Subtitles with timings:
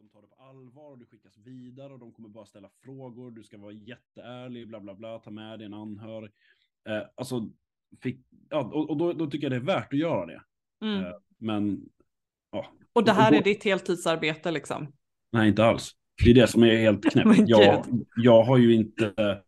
[0.00, 3.30] de tar det på allvar och du skickas vidare och de kommer bara ställa frågor.
[3.30, 6.30] Du ska vara jätteärlig, bla bla bla, ta med dig en anhörig.
[6.88, 7.48] Eh, alltså,
[8.02, 10.42] fick, ja, och, och då, då, tycker jag det är värt att göra det.
[10.84, 11.04] Mm.
[11.04, 11.80] Eh, men,
[12.52, 12.66] ja.
[12.92, 14.92] Och det här och, och, är ditt heltidsarbete liksom?
[15.32, 15.92] Nej, inte alls.
[16.24, 17.38] Det är det som är helt knäppt.
[17.48, 17.84] jag,
[18.16, 19.42] jag har ju inte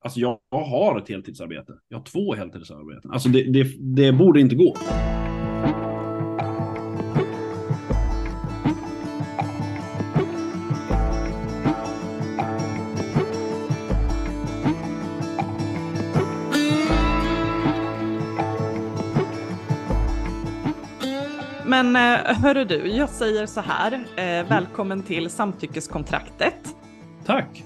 [0.00, 1.78] Alltså jag, jag har ett heltidsarbete.
[1.88, 3.10] Jag har två heltidsarbeten.
[3.10, 4.76] Alltså det, det, det borde inte gå.
[21.82, 23.92] Men eh, hörru du, jag säger så här.
[23.92, 26.76] Eh, välkommen till samtyckeskontraktet.
[27.26, 27.64] Tack.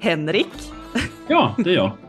[0.00, 0.46] Henrik.
[1.28, 1.92] Ja, det är jag.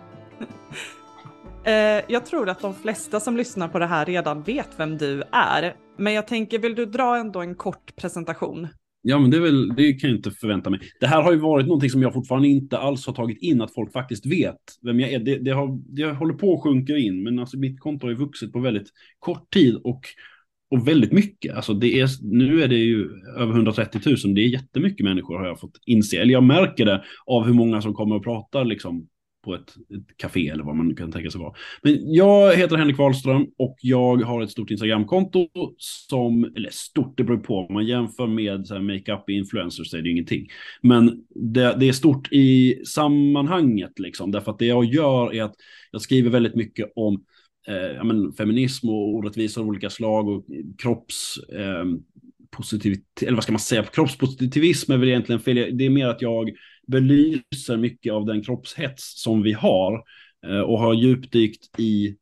[1.65, 5.23] Eh, jag tror att de flesta som lyssnar på det här redan vet vem du
[5.31, 5.75] är.
[5.97, 8.67] Men jag tänker, vill du dra ändå en kort presentation?
[9.01, 10.79] Ja, men det, är väl, det kan jag inte förvänta mig.
[10.99, 13.73] Det här har ju varit någonting som jag fortfarande inte alls har tagit in, att
[13.73, 15.19] folk faktiskt vet vem jag är.
[15.19, 18.17] Det, det, har, det håller på att sjunka in, men alltså mitt konto har ju
[18.17, 18.87] vuxit på väldigt
[19.19, 20.01] kort tid och,
[20.73, 21.55] och väldigt mycket.
[21.55, 25.47] Alltså det är, nu är det ju över 130 000, det är jättemycket människor har
[25.47, 26.17] jag fått inse.
[26.17, 29.07] Eller jag märker det av hur många som kommer och pratar liksom
[29.43, 31.53] på ett, ett café eller vad man kan tänka sig vara.
[31.81, 37.23] Men jag heter Henrik Wahlström och jag har ett stort Instagramkonto som, eller stort, det
[37.23, 40.47] beror på, om man jämför med makeup influencers så är det ingenting.
[40.81, 45.55] Men det, det, är stort i sammanhanget liksom, därför att det jag gör är att
[45.91, 47.23] jag skriver väldigt mycket om
[47.67, 50.45] eh, men, feminism och orättvisor av olika slag och
[50.77, 51.37] kropps...
[51.37, 51.85] Eh,
[52.53, 55.77] positivitet, eller vad ska man säga, kroppspositivism är väl egentligen fel.
[55.77, 56.51] Det är mer att jag
[56.87, 60.03] belyser mycket av den kroppshets som vi har
[60.47, 62.15] eh, och har djupdykt i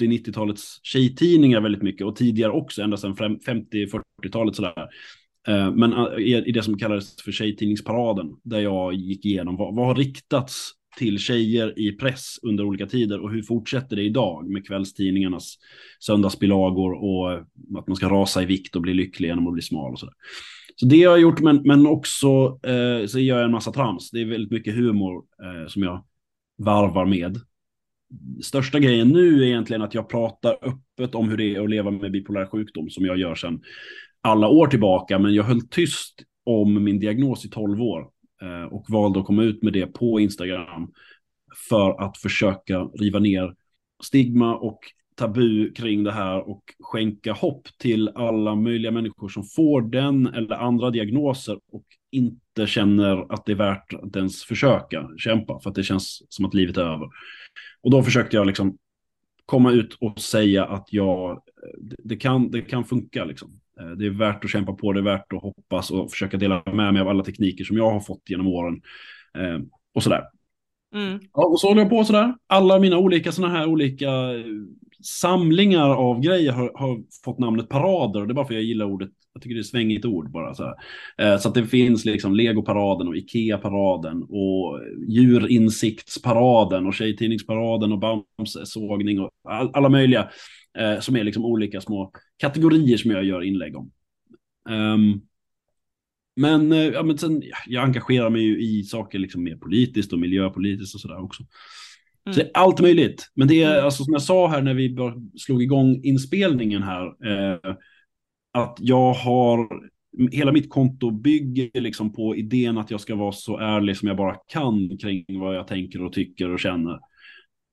[0.00, 4.88] 80-90-talets tjejtidningar väldigt mycket och tidigare också, ända sedan 50-40-talet sådär.
[5.48, 9.86] Eh, men eh, i det som kallades för tjejtidningsparaden, där jag gick igenom vad, vad
[9.86, 14.66] har riktats till tjejer i press under olika tider och hur fortsätter det idag med
[14.66, 15.58] kvällstidningarnas
[16.00, 17.42] söndagsbilagor och eh,
[17.78, 20.14] att man ska rasa i vikt och bli lycklig genom att bli smal och sådär.
[20.76, 24.10] Så det har jag gjort, men, men också eh, så gör jag en massa trams.
[24.10, 26.04] Det är väldigt mycket humor eh, som jag
[26.58, 27.40] varvar med.
[28.42, 31.90] Största grejen nu är egentligen att jag pratar öppet om hur det är att leva
[31.90, 33.60] med bipolär sjukdom som jag gör sedan
[34.20, 35.18] alla år tillbaka.
[35.18, 38.08] Men jag höll tyst om min diagnos i 12 år
[38.42, 40.92] Eh, och valde att komma ut med det på Instagram
[41.68, 43.54] för att försöka riva ner
[44.02, 44.78] stigma och
[45.14, 50.56] tabu kring det här och skänka hopp till alla möjliga människor som får den eller
[50.56, 55.76] andra diagnoser och inte känner att det är värt att ens försöka kämpa för att
[55.76, 57.08] det känns som att livet är över.
[57.82, 58.78] Och då försökte jag liksom
[59.46, 61.42] komma ut och säga att jag,
[61.98, 63.60] det, kan, det kan funka liksom.
[63.80, 66.62] Eh, det är värt att kämpa på, det är värt att hoppas och försöka dela
[66.72, 68.80] med mig av alla tekniker som jag har fått genom åren.
[69.38, 69.58] Eh,
[69.94, 70.22] och sådär.
[70.94, 71.20] Mm.
[71.32, 72.34] Ja, och så håller jag på sådär.
[72.46, 74.10] Alla mina olika sådana här olika
[75.02, 78.64] samlingar av grejer har, har, fått namnet parader och det är bara för att jag
[78.64, 79.10] gillar ordet.
[79.32, 80.74] Jag tycker det är ett svängigt ord bara så.
[81.18, 89.20] Eh, så att det finns liksom Legoparaden och Ikea-paraden och djurinsiktsparaden och tjejtidningsparaden och Bamse-sågning
[89.20, 90.28] och all, alla möjliga
[90.78, 93.90] eh, som är liksom olika små kategorier som jag gör inlägg om.
[94.68, 95.20] Um,
[96.36, 100.18] men, eh, ja, men sen, jag engagerar mig ju i saker liksom mer politiskt och
[100.18, 101.42] miljöpolitiskt och sådär också.
[102.26, 102.34] Mm.
[102.34, 103.30] Så allt möjligt.
[103.34, 103.84] Men det är mm.
[103.84, 104.96] alltså som jag sa här när vi
[105.38, 107.06] slog igång inspelningen här.
[107.06, 107.74] Eh,
[108.52, 109.68] att jag har,
[110.32, 114.16] hela mitt konto bygger liksom på idén att jag ska vara så ärlig som jag
[114.16, 116.98] bara kan kring vad jag tänker och tycker och känner.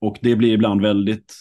[0.01, 1.33] Och det blir ibland väldigt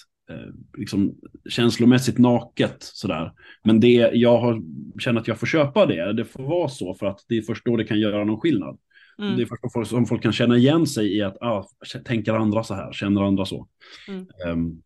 [0.77, 1.15] liksom,
[1.49, 3.33] känslomässigt naket sådär.
[3.65, 4.62] Men det, jag har,
[5.00, 6.12] känner att jag får köpa det.
[6.12, 8.78] Det får vara så för att det är först då det kan göra någon skillnad.
[9.19, 9.37] Mm.
[9.37, 11.66] Det är först folk, som folk kan känna igen sig i att ah,
[12.05, 13.69] tänker andra så här, känner andra så.
[14.09, 14.27] Mm.
[14.47, 14.82] Um.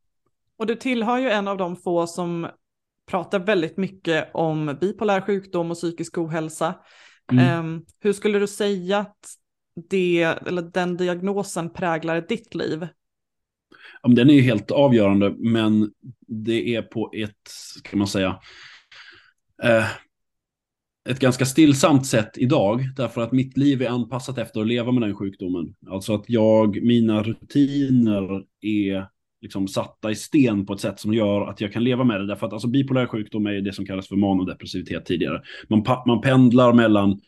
[0.57, 2.47] och du tillhör ju en av de få som
[3.11, 6.75] pratar väldigt mycket om bipolär sjukdom och psykisk ohälsa.
[7.33, 7.67] Mm.
[7.67, 9.27] Um, hur skulle du säga att
[9.91, 12.87] det, eller den diagnosen präglar ditt liv?
[14.03, 15.91] Ja, den är ju helt avgörande, men
[16.29, 17.49] det är på ett,
[17.79, 18.41] ska man säga,
[19.63, 19.87] eh,
[21.09, 25.03] ett ganska stillsamt sätt idag, därför att mitt liv är anpassat efter att leva med
[25.03, 25.75] den sjukdomen.
[25.91, 29.09] Alltså att jag, mina rutiner är
[29.41, 32.27] liksom satta i sten på ett sätt som gör att jag kan leva med det.
[32.27, 35.43] Därför att alltså, bipolär sjukdom är det som kallas för manodepressivitet tidigare.
[35.69, 37.21] Man, man pendlar mellan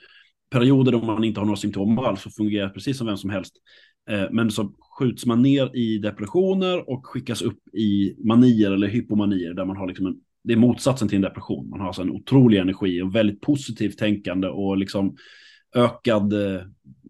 [0.50, 3.55] perioder då man inte har några symptom alls och fungerar precis som vem som helst.
[4.09, 9.55] Eh, men så skjuts man ner i depressioner och skickas upp i manier eller hypomanier
[9.55, 11.71] där man har liksom en det är motsatsen till en depression.
[11.71, 15.17] Man har alltså en otrolig energi och väldigt positivt tänkande och liksom
[15.75, 16.61] ökad eh,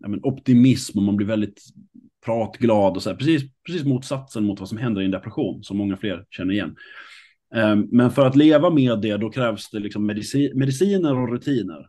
[0.01, 1.63] men, optimism och man blir väldigt
[2.25, 3.17] pratglad och så här.
[3.17, 6.77] Precis, precis motsatsen mot vad som händer i en depression som många fler känner igen.
[7.55, 11.89] Eh, men för att leva med det då krävs det liksom medici mediciner och rutiner.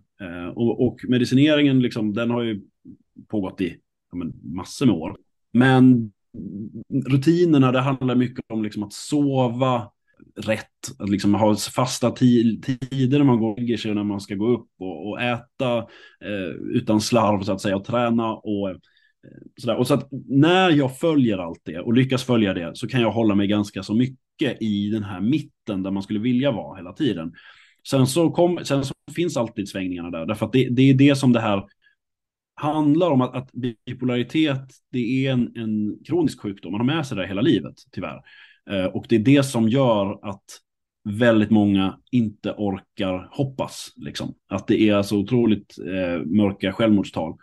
[0.56, 2.62] Och, och, medicineringen liksom, den har ju
[3.28, 3.78] pågått i
[4.18, 5.18] men, massor med år.
[5.54, 6.12] Men
[7.10, 9.92] rutinerna, det handlar mycket om liksom att sova
[10.36, 14.22] rätt, att liksom ha fasta tider när man går och lägger sig och när man
[14.22, 15.78] ska gå upp och, och äta
[16.26, 18.76] eh, utan slarv så att säga och träna och eh,
[19.62, 19.76] sådär.
[19.76, 23.12] Och så att när jag följer allt det och lyckas följa det så kan jag
[23.12, 26.94] hålla mig ganska så mycket i den här mitten där man skulle vilja vara hela
[26.94, 27.34] tiden.
[27.90, 31.16] Sen så, kom, sen så finns alltid svängningarna där, därför att det, det är det
[31.16, 31.64] som det här
[32.60, 33.52] handlar om att, att
[33.86, 36.72] bipolaritet, det är en, en kronisk sjukdom.
[36.72, 38.22] Man har med sig det hela livet, tyvärr.
[38.70, 40.44] Eh, och det är det som gör att
[41.10, 43.94] väldigt många inte orkar hoppas.
[43.96, 44.34] Liksom.
[44.50, 47.38] Att det är så otroligt eh, mörka självmordstal.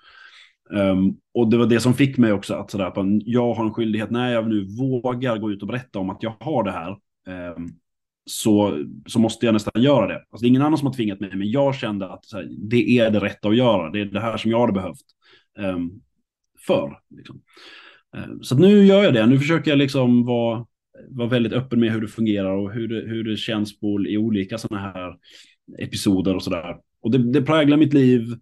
[0.71, 2.93] Um, och det var det som fick mig också att sådär,
[3.25, 6.35] jag har en skyldighet när jag nu vågar gå ut och berätta om att jag
[6.41, 6.91] har det här.
[7.57, 7.79] Um,
[8.27, 10.17] så, så måste jag nästan göra det.
[10.17, 12.99] Alltså, det är ingen annan som har tvingat mig, men jag kände att här, det
[12.99, 13.91] är det rätta att göra.
[13.91, 15.05] Det är det här som jag hade behövt
[15.59, 16.01] um,
[16.67, 16.99] för.
[17.17, 17.43] Liksom.
[18.17, 19.27] Um, så nu gör jag det.
[19.27, 20.67] Nu försöker jag liksom vara,
[21.09, 24.19] vara väldigt öppen med hur det fungerar och hur det, hur det känns på, i
[24.19, 25.17] olika sådana här
[25.79, 26.77] episoder och sådär.
[27.01, 28.37] Och det, det präglar mitt liv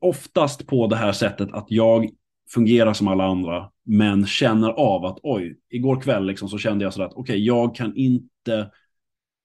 [0.00, 2.10] oftast på det här sättet att jag
[2.54, 6.94] fungerar som alla andra, men känner av att oj, igår kväll liksom så kände jag
[6.94, 8.70] så att okej, okay, jag kan inte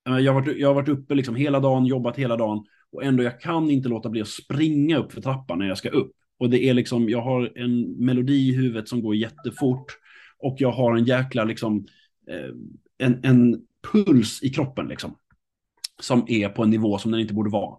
[0.03, 3.23] jag har, varit, jag har varit uppe liksom hela dagen, jobbat hela dagen och ändå
[3.23, 6.11] jag kan inte låta bli att springa upp för trappan när jag ska upp.
[6.39, 9.85] Och det är liksom, jag har en melodi i huvudet som går jättefort
[10.37, 11.85] och jag har en jäkla liksom,
[12.29, 12.55] eh,
[12.97, 15.15] en, en puls i kroppen liksom.
[16.01, 17.77] Som är på en nivå som den inte borde vara.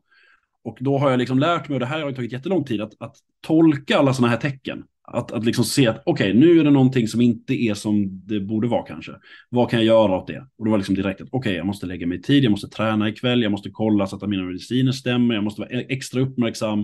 [0.63, 2.93] Och då har jag liksom lärt mig, och det här har tagit jättelång tid, att,
[2.99, 4.85] att tolka alla sådana här tecken.
[5.13, 8.27] Att, att liksom se att okej, okay, nu är det någonting som inte är som
[8.27, 9.13] det borde vara kanske.
[9.49, 10.47] Vad kan jag göra åt det?
[10.59, 12.69] Och det var liksom direkt att okej, okay, jag måste lägga mig tid, jag måste
[12.69, 16.21] träna ikväll, jag måste kolla så att mina mediciner stämmer, jag måste vara e- extra
[16.21, 16.81] uppmärksam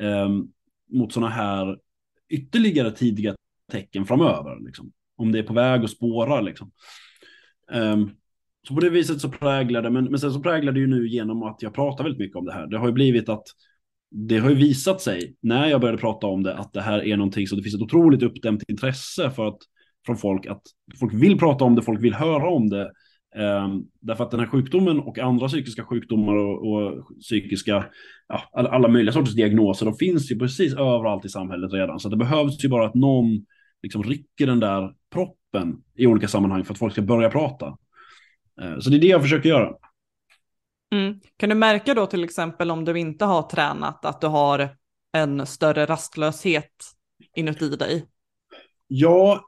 [0.00, 0.28] eh,
[0.92, 1.76] mot sådana här
[2.28, 3.34] ytterligare tidiga
[3.72, 4.64] tecken framöver.
[4.66, 4.92] Liksom.
[5.16, 6.70] Om det är på väg att spåra liksom.
[7.72, 8.10] Um,
[8.68, 11.08] så på det viset så präglar det, men, men sen så präglar det ju nu
[11.08, 12.66] genom att jag pratar väldigt mycket om det här.
[12.66, 13.44] Det har ju blivit att
[14.14, 17.16] det har ju visat sig när jag började prata om det att det här är
[17.16, 19.58] någonting som det finns ett otroligt uppdämt intresse för att
[20.06, 20.62] från folk att
[21.00, 22.90] folk vill prata om det, folk vill höra om det.
[23.36, 27.86] Um, därför att den här sjukdomen och andra psykiska sjukdomar och, och psykiska,
[28.28, 32.00] ja, alla, alla, möjliga sorters diagnoser, de finns ju precis överallt i samhället redan.
[32.00, 33.46] Så det behövs ju bara att någon
[33.82, 37.66] liksom rycker den där proppen i olika sammanhang för att folk ska börja prata.
[38.62, 39.72] Uh, så det är det jag försöker göra.
[40.92, 41.20] Mm.
[41.36, 44.76] Kan du märka då till exempel om du inte har tränat att du har
[45.12, 46.72] en större rastlöshet
[47.36, 48.06] inuti dig?
[48.86, 49.44] Ja,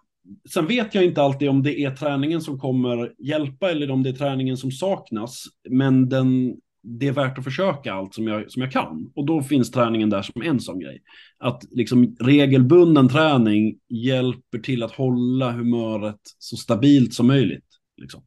[0.55, 4.09] sen vet jag inte alltid om det är träningen som kommer hjälpa eller om det
[4.09, 5.45] är träningen som saknas.
[5.71, 9.13] Men den, det är värt att försöka allt som jag, som jag kan.
[9.15, 11.03] Och då finns träningen där som en sån grej.
[11.39, 17.67] Att liksom regelbunden träning hjälper till att hålla humöret så stabilt som möjligt.
[17.97, 18.23] Liksom.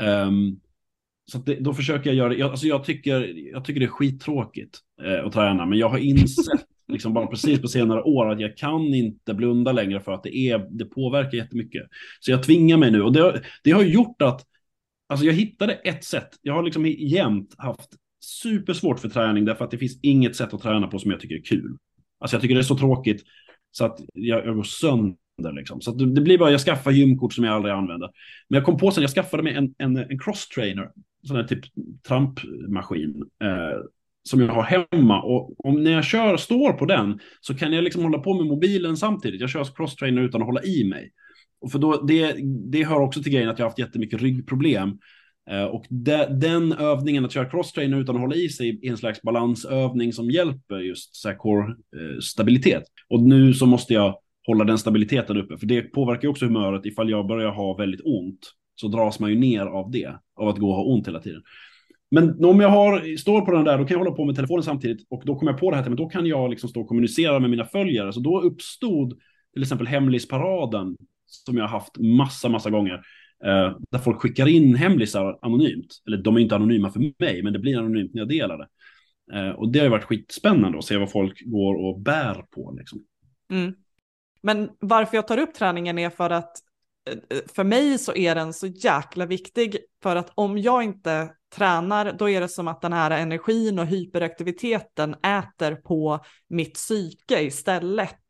[0.00, 0.60] Um,
[1.32, 2.34] så det, då försöker jag göra det.
[2.34, 5.98] Jag, alltså jag, tycker, jag tycker det är skittråkigt eh, att träna, men jag har
[5.98, 10.22] insett liksom bara precis på senare år att jag kan inte blunda längre för att
[10.22, 11.82] det, är, det påverkar jättemycket.
[12.20, 14.46] Så jag tvingar mig nu och det, det har gjort att
[15.08, 16.28] alltså jag hittade ett sätt.
[16.42, 17.90] Jag har liksom jämt haft
[18.42, 21.34] supersvårt för träning därför att det finns inget sätt att träna på som jag tycker
[21.34, 21.76] är kul.
[22.20, 23.22] Alltså jag tycker det är så tråkigt
[23.70, 25.16] så att jag, jag går sönder
[25.52, 25.80] Liksom.
[25.80, 28.10] Så det, det, blir bara, jag skaffar gymkort som jag aldrig använder.
[28.48, 30.90] Men jag kom på sen, jag skaffade mig en, en, en cross-trainer
[31.24, 31.64] sån här typ
[32.08, 33.78] trampmaskin eh,
[34.22, 35.22] som jag har hemma.
[35.22, 38.46] Och om när jag kör, står på den så kan jag liksom hålla på med
[38.46, 39.40] mobilen samtidigt.
[39.40, 41.12] Jag kör alltså crosstrainer utan att hålla i mig.
[41.60, 42.36] Och för då, det,
[42.70, 44.98] det hör också till grejen att jag har haft jättemycket ryggproblem.
[45.50, 48.96] Eh, och de, den övningen, att köra crosstrainer utan att hålla i sig, är en
[48.96, 52.82] slags balansövning som hjälper just så core-stabilitet.
[52.82, 56.86] Eh, och nu så måste jag hålla den stabiliteten uppe, för det påverkar också humöret
[56.86, 58.40] ifall jag börjar ha väldigt ont
[58.74, 61.42] så dras man ju ner av det, av att gå och ha ont hela tiden.
[62.10, 64.62] Men om jag har, står på den där, då kan jag hålla på med telefonen
[64.62, 66.88] samtidigt och då kommer jag på det här, men då kan jag liksom stå och
[66.88, 68.12] kommunicera med mina följare.
[68.12, 69.20] Så då uppstod
[69.52, 72.94] till exempel hemlisparaden som jag har haft massa, massa gånger.
[73.44, 76.02] Eh, där folk skickar in hemlisar anonymt.
[76.06, 78.68] Eller de är inte anonyma för mig, men det blir anonymt när jag delar det.
[79.38, 82.74] Eh, och det har ju varit skitspännande att se vad folk går och bär på.
[82.78, 83.04] Liksom.
[83.50, 83.74] Mm.
[84.42, 86.56] Men varför jag tar upp träningen är för att
[87.54, 92.28] för mig så är den så jäkla viktig för att om jag inte tränar då
[92.28, 98.20] är det som att den här energin och hyperaktiviteten äter på mitt psyke istället.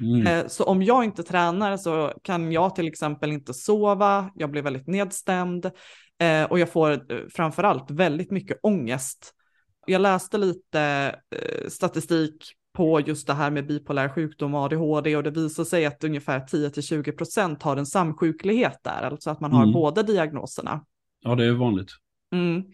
[0.00, 0.26] Mm.
[0.26, 4.62] Eh, så om jag inte tränar så kan jag till exempel inte sova, jag blir
[4.62, 5.70] väldigt nedstämd
[6.18, 9.34] eh, och jag får eh, framförallt väldigt mycket ångest.
[9.86, 11.14] Jag läste lite
[11.68, 16.04] statistik på just det här med bipolär sjukdom och ADHD och det visar sig att
[16.04, 19.72] ungefär 10-20% har en samsjuklighet där, alltså att man har mm.
[19.72, 20.84] båda diagnoserna.
[21.20, 21.90] Ja, det är vanligt.
[22.32, 22.64] Mm.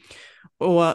[0.59, 0.95] Och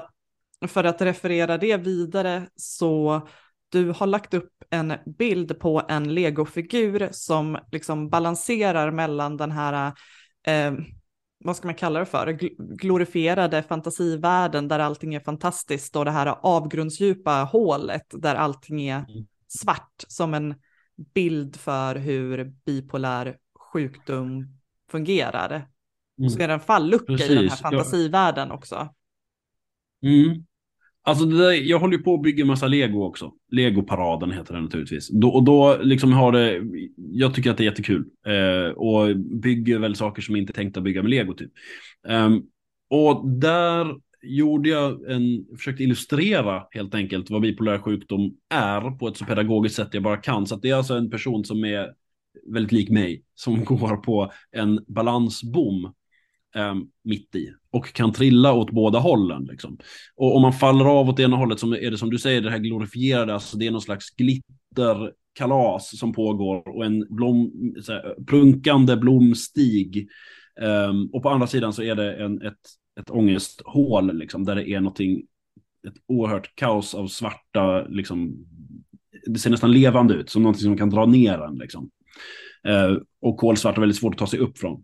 [0.69, 3.21] för att referera det vidare så
[3.69, 9.93] du har lagt upp en bild på en legofigur som liksom balanserar mellan den här,
[10.47, 10.73] eh,
[11.43, 12.33] vad ska man kalla det för,
[12.77, 19.25] glorifierade fantasivärlden där allting är fantastiskt och det här avgrundsdjupa hålet där allting är mm.
[19.47, 20.55] svart som en
[21.13, 23.37] bild för hur bipolär
[23.73, 24.59] sjukdom
[24.91, 25.67] fungerar.
[26.19, 26.29] Mm.
[26.29, 27.29] Så är det en fallucka Precis.
[27.29, 28.89] i den här fantasivärlden också.
[30.03, 30.45] Mm.
[31.03, 33.31] Alltså där, jag håller ju på att bygga massa lego också.
[33.51, 35.09] Legoparaden heter den naturligtvis.
[35.09, 36.61] Då, och då liksom har det,
[36.95, 38.05] jag tycker att det är jättekul.
[38.25, 41.51] Eh, och bygger väl saker som inte är tänkta att bygga med lego typ.
[42.07, 42.43] Um,
[42.89, 49.17] och där gjorde jag en, försökte illustrera helt enkelt vad bipolär sjukdom är på ett
[49.17, 50.47] så pedagogiskt sätt jag bara kan.
[50.47, 51.87] Så det är alltså en person som är
[52.53, 55.93] väldigt lik mig, som går på en balansbom
[56.55, 59.43] eh, mitt i och kan trilla åt båda hållen.
[59.43, 59.77] Liksom.
[60.15, 62.49] Och om man faller av åt ena hållet så är det som du säger, det
[62.49, 67.51] här glorifierade, alltså det är någon slags glitterkalas som pågår och en blom,
[67.87, 70.07] här, prunkande blomstig.
[70.89, 72.59] Um, och på andra sidan så är det en, ett,
[72.99, 75.23] ett ångesthål liksom, där det är någonting,
[75.87, 78.45] ett oerhört kaos av svarta, liksom,
[79.25, 81.57] det ser nästan levande ut, som någonting som kan dra ner en.
[81.57, 81.89] Liksom.
[82.67, 84.83] Uh, och kolsvart är väldigt svårt att ta sig upp från.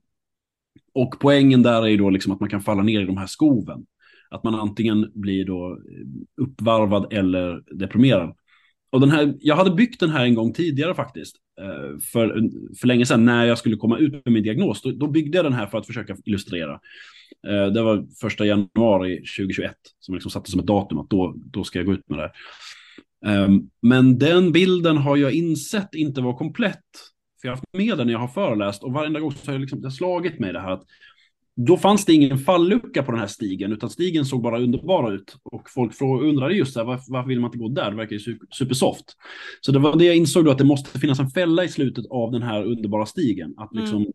[0.98, 3.28] Och poängen där är ju då liksom att man kan falla ner i de här
[3.28, 3.86] skoven.
[4.30, 8.36] Att man antingen blir då eh, uppvarvad eller deprimerad.
[8.92, 11.36] Och den här, jag hade byggt den här en gång tidigare faktiskt.
[11.62, 12.50] Eh, för,
[12.80, 14.82] för länge sedan när jag skulle komma ut med min diagnos.
[14.82, 16.80] Då, då byggde jag den här för att försöka illustrera.
[17.48, 21.64] Eh, det var första januari 2021 som liksom satte som ett datum att då, då
[21.64, 22.32] ska jag gå ut med det.
[23.26, 23.44] här.
[23.46, 26.84] Ehm, men den bilden har jag insett inte var komplett
[27.42, 29.54] för jag har haft med den när jag har föreläst och varenda gång så har
[29.54, 30.84] jag liksom, det har slagit mig det här att
[31.58, 35.38] då fanns det ingen fallucka på den här stigen, utan stigen såg bara underbar ut.
[35.44, 37.92] Och folk undrade just så här, varför, varför vill man inte gå där?
[37.92, 39.06] Det verkar ju supersoft.
[39.62, 42.06] Så det var det jag insåg då, att det måste finnas en fälla i slutet
[42.10, 43.54] av den här underbara stigen.
[43.58, 44.12] Att liksom, mm.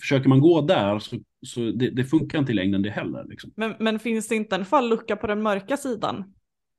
[0.00, 3.24] försöker man gå där så, så det, det, funkar inte i längden det heller.
[3.28, 3.52] Liksom.
[3.56, 6.24] Men, men finns det inte en fallucka på den mörka sidan?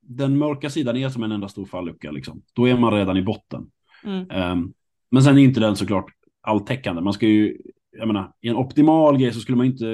[0.01, 2.41] Den mörka sidan är som en enda stor fallucka, liksom.
[2.53, 3.65] Då är man redan i botten.
[4.03, 4.51] Mm.
[4.51, 4.73] Um,
[5.13, 7.01] men sen är inte den såklart alltäckande.
[7.01, 7.57] Man ska ju,
[7.97, 9.85] jag menar, i en optimal grej så skulle man inte,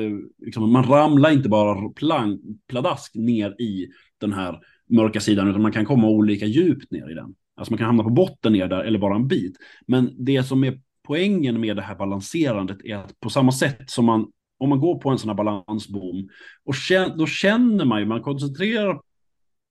[0.45, 4.59] liksom, man ramlar inte bara plank, pladask ner i den här
[4.89, 7.35] mörka sidan, utan man kan komma olika djupt ner i den.
[7.55, 9.57] Alltså man kan hamna på botten ner där eller bara en bit.
[9.87, 14.05] Men det som är poängen med det här balanserandet är att på samma sätt som
[14.05, 14.27] man,
[14.59, 16.29] om man går på en sån här balansbom,
[16.65, 18.99] och kän då känner man ju, man koncentrerar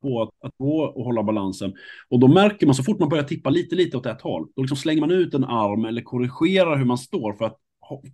[0.03, 1.75] på att, att gå och hålla balansen.
[2.09, 4.63] Och då märker man så fort man börjar tippa lite, lite åt ett håll, då
[4.63, 7.57] liksom slänger man ut en arm eller korrigerar hur man står för att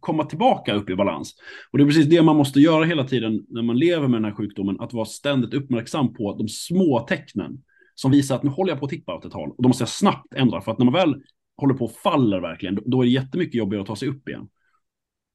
[0.00, 1.34] komma tillbaka upp i balans.
[1.70, 4.24] Och det är precis det man måste göra hela tiden när man lever med den
[4.24, 7.62] här sjukdomen, att vara ständigt uppmärksam på de små tecknen
[7.94, 9.50] som visar att nu håller jag på att tippa åt ett håll.
[9.50, 11.22] Och då måste jag snabbt ändra, för att när man väl
[11.56, 14.48] håller på och faller verkligen, då är det jättemycket jobbigare att ta sig upp igen.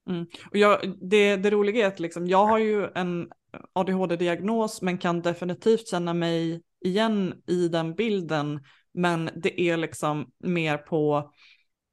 [0.10, 0.26] Mm.
[0.52, 3.28] Och jag, det, det roliga är att liksom, jag har ju en
[3.74, 8.60] ADHD-diagnos men kan definitivt känna mig igen i den bilden.
[8.94, 11.32] Men det är liksom mer på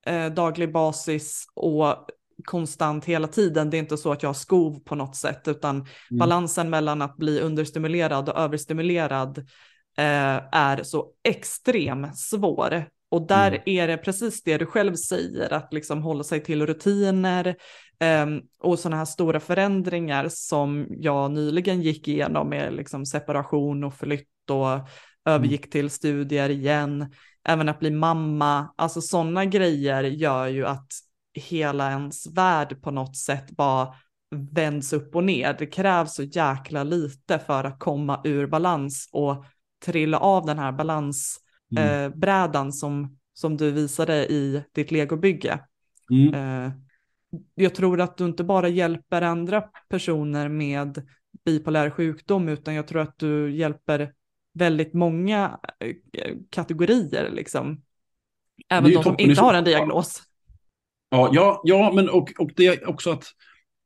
[0.06, 2.08] eh, daglig basis och
[2.44, 3.70] konstant hela tiden.
[3.70, 5.88] Det är inte så att jag har skov på något sätt, utan mm.
[6.10, 9.38] balansen mellan att bli understimulerad och överstimulerad
[9.98, 12.84] eh, är så extrem svår.
[13.08, 13.62] Och där mm.
[13.64, 17.56] är det precis det du själv säger, att liksom hålla sig till rutiner,
[18.00, 23.94] Um, och sådana här stora förändringar som jag nyligen gick igenom med liksom separation och
[23.94, 24.86] flytt och mm.
[25.24, 27.12] övergick till studier igen,
[27.44, 30.86] även att bli mamma, alltså sådana grejer gör ju att
[31.34, 33.94] hela ens värld på något sätt bara
[34.52, 35.56] vänds upp och ner.
[35.58, 39.44] Det krävs så jäkla lite för att komma ur balans och
[39.84, 41.45] trilla av den här balansbrädan
[41.78, 42.54] mm.
[42.54, 45.60] eh, som, som du visade i ditt legobygge.
[46.10, 46.34] Mm.
[46.34, 46.72] Eh,
[47.54, 51.08] jag tror att du inte bara hjälper andra personer med
[51.44, 54.12] bipolär sjukdom, utan jag tror att du hjälper
[54.54, 55.60] väldigt många
[56.12, 57.82] eh, kategorier, liksom.
[58.68, 60.22] Även de som inte har en diagnos.
[61.10, 63.24] Ja, ja, ja men och, och det är också att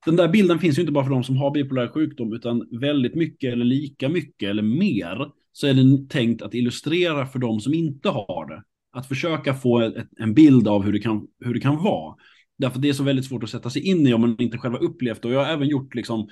[0.04, 3.14] den där bilden finns ju inte bara för de som har bipolär sjukdom, utan väldigt
[3.14, 7.75] mycket eller lika mycket eller mer så är den tänkt att illustrera för de som
[7.75, 8.62] inte har det.
[8.92, 12.16] Att försöka få ett, en bild av hur det, kan, hur det kan vara.
[12.59, 14.75] Därför det är så väldigt svårt att sätta sig in i om man inte själv
[14.75, 15.28] har upplevt det.
[15.28, 16.28] Och jag har även gjort, liksom,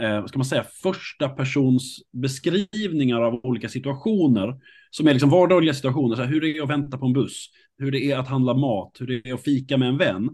[0.00, 4.54] eh, vad ska man säga, första persons beskrivningar av olika situationer.
[4.90, 7.50] Som är liksom vardagliga situationer, så här, hur det är att vänta på en buss,
[7.78, 10.30] hur det är att handla mat, hur det är att fika med en vän.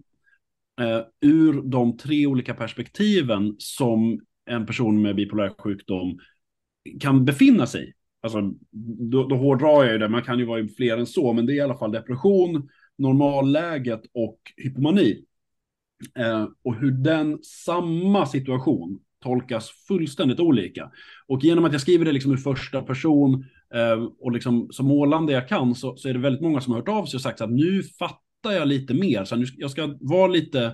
[0.80, 6.18] Eh, ur de tre olika perspektiven som en person med bipolär sjukdom
[7.00, 7.92] kan befinna sig i.
[8.22, 8.52] Alltså,
[9.10, 11.52] då, då hårdrar jag ju det, man kan ju vara fler än så, men det
[11.52, 15.24] är i alla fall depression, normalläget och hypomani.
[16.18, 20.90] Eh, och hur den samma situation tolkas fullständigt olika.
[21.26, 25.32] Och genom att jag skriver det liksom ur första person eh, och liksom så målande
[25.32, 27.40] jag kan så, så, är det väldigt många som har hört av sig och sagt
[27.40, 29.24] att nu fattar jag lite mer.
[29.24, 30.64] Så nu, jag ska vara lite,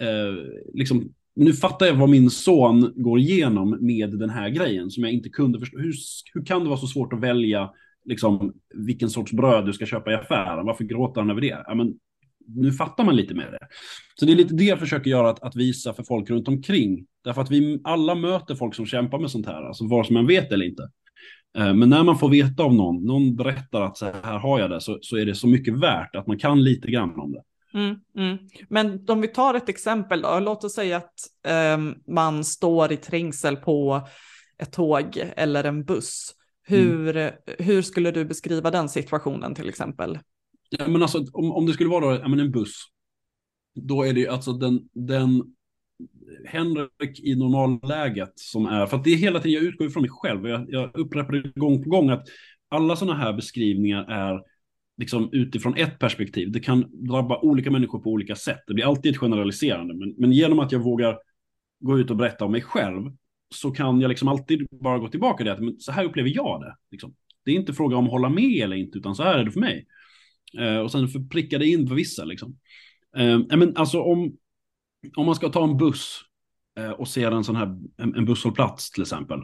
[0.00, 0.34] eh,
[0.74, 5.12] liksom, nu fattar jag vad min son går igenom med den här grejen som jag
[5.12, 5.78] inte kunde förstå.
[5.78, 5.94] Hur,
[6.34, 7.70] hur kan det vara så svårt att välja
[8.04, 10.66] liksom, vilken sorts bröd du ska köpa i affären.
[10.66, 11.64] Varför gråter han över det?
[11.66, 11.94] Ja, men,
[12.46, 13.66] nu fattar man lite mer det.
[14.14, 17.06] Så det är lite det jag försöker göra, att, att visa för folk runt omkring.
[17.24, 20.26] Därför att vi alla möter folk som kämpar med sånt här, alltså vare sig man
[20.26, 20.82] vet eller inte.
[21.58, 24.70] Eh, men när man får veta av någon, någon berättar att så här har jag
[24.70, 27.42] det, så, så är det så mycket värt att man kan lite grann om det.
[27.76, 28.38] Mm, mm.
[28.68, 31.14] Men om vi tar ett exempel då, låt oss säga att
[31.78, 34.08] um, man står i trängsel på
[34.58, 37.34] ett tåg eller en buss hur, mm.
[37.58, 40.18] hur skulle du beskriva den situationen till exempel?
[40.70, 42.84] Ja, men alltså, om, om det skulle vara då, ja, men en buss,
[43.74, 45.42] då är det alltså den, den
[46.46, 50.10] Henrik i normalläget som är, för att det är hela tiden, jag utgår ifrån mig
[50.10, 52.28] själv, jag, jag upprepar det gång på gång, att
[52.68, 54.40] alla sådana här beskrivningar är
[54.98, 56.52] liksom utifrån ett perspektiv.
[56.52, 58.60] Det kan drabba olika människor på olika sätt.
[58.66, 61.18] Det blir alltid ett generaliserande, men, men genom att jag vågar
[61.80, 63.12] gå ut och berätta om mig själv
[63.54, 66.60] så kan jag liksom alltid bara gå tillbaka till att men så här upplever jag
[66.60, 66.76] det.
[66.90, 67.14] Liksom.
[67.44, 69.50] Det är inte fråga om att hålla med eller inte, utan så här är det
[69.50, 69.86] för mig.
[70.58, 72.24] Eh, och sen för pricka det in för vissa.
[72.24, 72.58] Liksom.
[73.16, 74.36] Eh, men alltså om,
[75.16, 76.20] om man ska ta en buss
[76.78, 79.40] eh, och se en sån här en, en busshållplats till exempel.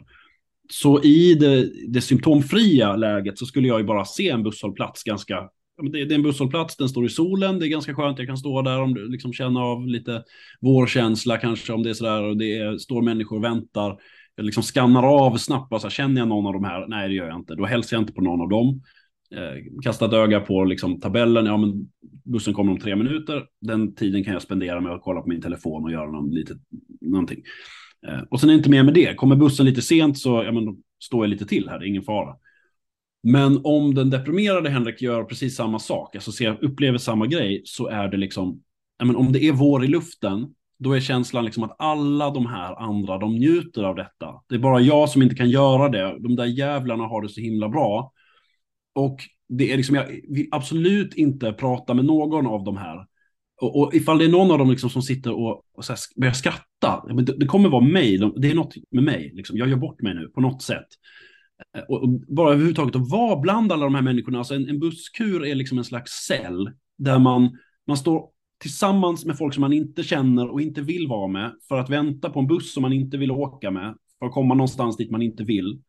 [0.69, 5.49] Så i det, det symptomfria läget så skulle jag ju bara se en busshållplats ganska
[5.91, 8.61] det, är en busshållplats, den står i solen, det är ganska skönt, jag kan stå
[8.61, 10.23] där om du liksom känner av lite
[10.61, 13.97] vårkänsla kanske, om det är sådär och det är, står människor och väntar.
[14.35, 16.87] Jag liksom skannar av snabbt, bara så här, känner jag någon av de här?
[16.87, 17.55] Nej, det gör jag inte.
[17.55, 18.81] Då hälsar jag inte på någon av dem.
[19.35, 21.91] Eh, kastar ett öga på liksom, tabellen, ja men
[22.23, 23.45] bussen kommer om tre minuter.
[23.61, 26.53] Den tiden kan jag spendera med att kolla på min telefon och göra någon, lite,
[27.01, 27.43] någonting.
[28.07, 29.15] Eh, och sen är det inte mer med det.
[29.15, 31.89] Kommer bussen lite sent så ja, men, då står jag lite till här, det är
[31.89, 32.35] ingen fara.
[33.23, 37.87] Men om den deprimerade Henrik gör precis samma sak, alltså ser, upplever samma grej, så
[37.87, 38.61] är det liksom,
[39.03, 40.47] men om det är vår i luften,
[40.79, 44.41] då är känslan liksom att alla de här andra, de njuter av detta.
[44.49, 46.17] Det är bara jag som inte kan göra det.
[46.19, 48.11] De där jävlarna har det så himla bra.
[48.95, 53.05] Och det är liksom, jag vill absolut inte prata med någon av de här.
[53.61, 56.33] Och, och ifall det är någon av dem liksom som sitter och, och så börjar
[56.33, 59.57] skratta, det, det kommer vara mig, det är något med mig, liksom.
[59.57, 60.87] jag gör bort mig nu på något sätt.
[61.77, 64.79] Eh, och, och bara överhuvudtaget att vara bland alla de här människorna, alltså en, en
[64.79, 69.73] busskur är liksom en slags cell där man, man står tillsammans med folk som man
[69.73, 72.93] inte känner och inte vill vara med för att vänta på en buss som man
[72.93, 75.81] inte vill åka med för att komma någonstans dit man inte vill.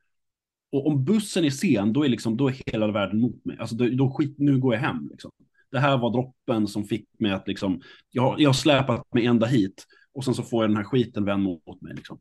[0.72, 3.56] Och om bussen är sen, då är, liksom, då är hela världen mot mig.
[3.60, 5.08] Alltså då, då skit, nu går jag hem.
[5.10, 5.30] Liksom.
[5.74, 9.46] Det här var droppen som fick mig att liksom, jag, jag har släpat mig ända
[9.46, 9.84] hit
[10.14, 11.94] och sen så får jag den här skiten vänd mot mig.
[11.94, 12.18] Liksom.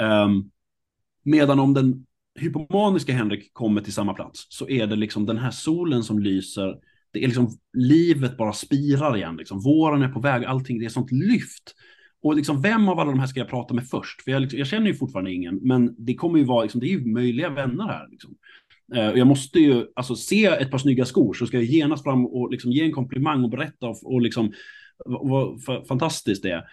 [0.00, 0.50] Um,
[1.22, 5.50] medan om den hypomaniska Henrik kommer till samma plats så är det liksom den här
[5.50, 6.78] solen som lyser.
[7.12, 9.36] Det är liksom livet bara spirar igen.
[9.36, 9.60] Liksom.
[9.60, 11.74] Våren är på väg, allting, det är sånt lyft.
[12.22, 14.22] Och liksom, vem av alla de här ska jag prata med först?
[14.22, 16.86] För jag, liksom, jag känner ju fortfarande ingen, men det kommer ju vara, liksom, det
[16.86, 18.08] är ju möjliga vänner här.
[18.10, 18.34] Liksom.
[18.94, 22.26] Eh, jag måste ju, alltså se ett par snygga skor så ska jag genast fram
[22.26, 24.52] och liksom ge en komplimang och berätta och, och liksom
[25.06, 26.64] vad fantastiskt det är.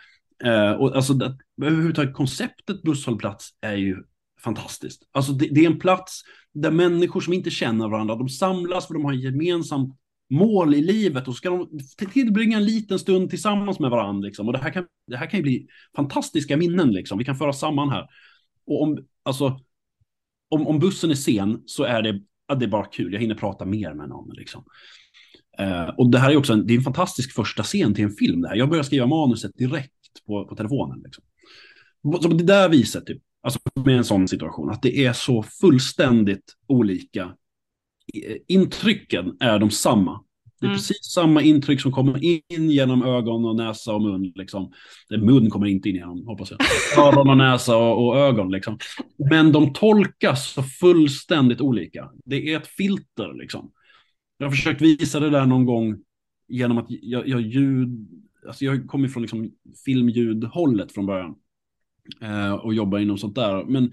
[0.45, 3.97] Uh, och alltså, det, överhuvudtaget konceptet busshållplats är ju
[4.43, 5.01] fantastiskt.
[5.11, 6.21] Alltså det, det, är en plats
[6.53, 9.93] där människor som inte känner varandra, de samlas för de har en gemensam
[10.29, 11.79] mål i livet och ska de
[12.13, 14.25] tillbringa en liten stund tillsammans med varandra.
[14.25, 14.47] Liksom.
[14.47, 17.17] Och det här, kan, det här kan ju bli fantastiska minnen, liksom.
[17.17, 18.07] vi kan föra samman här.
[18.67, 19.59] Och om, alltså,
[20.49, 23.35] om, om bussen är sen så är det, ja, det är bara kul, jag hinner
[23.35, 24.35] prata mer med någon.
[24.35, 24.63] Liksom.
[25.57, 28.11] Eh, och det här är också en, det är en fantastisk första scen till en
[28.11, 28.41] film.
[28.41, 28.55] Där.
[28.55, 29.91] Jag börjar skriva manuset direkt
[30.27, 31.01] på, på telefonen.
[31.03, 31.23] Liksom.
[32.21, 36.53] Så det där viset, typ, Alltså med en sån situation, att det är så fullständigt
[36.67, 37.23] olika.
[38.13, 40.21] Eh, intrycken är de samma.
[40.59, 40.77] Det är mm.
[40.77, 44.31] precis samma intryck som kommer in genom ögon och näsa och mun.
[44.35, 44.71] Liksom.
[45.09, 46.59] Mun kommer inte in genom, hoppas jag.
[47.07, 48.51] Öron och näsa och, och, ögon.
[48.51, 48.77] Liksom.
[49.29, 52.09] Men de tolkas så fullständigt olika.
[52.25, 53.33] Det är ett filter.
[53.33, 53.71] Liksom.
[54.37, 55.97] Jag har försökt visa det där någon gång
[56.47, 58.07] genom att jag, jag ljud...
[58.47, 59.51] Alltså jag kommer från liksom
[59.85, 61.35] filmljudhållet från början.
[62.21, 63.63] Eh, och jobbar inom sånt där.
[63.65, 63.91] Men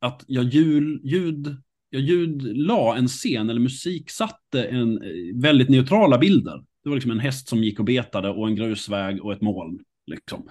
[0.00, 1.56] att jag ljud, ljud
[1.90, 6.64] jag ljudla en scen eller musiksatte en eh, väldigt neutrala bilder.
[6.82, 9.78] Det var liksom en häst som gick och betade och en grusväg och ett moln.
[10.06, 10.48] Liksom.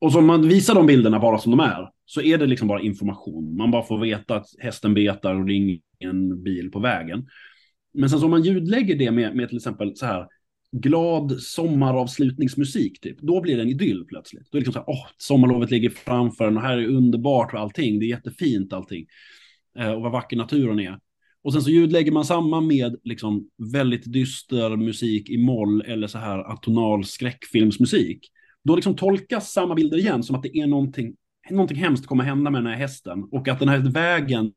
[0.00, 2.68] Och så om man visar de bilderna bara som de är, så är det liksom
[2.68, 3.56] bara information.
[3.56, 7.26] Man bara får veta att hästen betar och det är ingen bil på vägen.
[7.94, 10.26] Men sen så om man ljudlägger det med, med till exempel så här
[10.72, 14.48] glad sommaravslutningsmusik, typ, då blir det en idyll plötsligt.
[14.50, 17.54] Då är det liksom så här, åh, sommarlovet ligger framför en och här är underbart
[17.54, 19.06] och allting, det är jättefint allting.
[19.78, 20.98] Eh, och vad vacker naturen är.
[21.42, 26.18] Och sen så ljudlägger man samman med liksom väldigt dyster musik i moll eller så
[26.18, 28.30] här atonal skräckfilmsmusik.
[28.64, 31.16] Då liksom tolkas samma bilder igen som att det är någonting,
[31.50, 34.52] någonting hemskt kommer hända med den här hästen och att den här vägen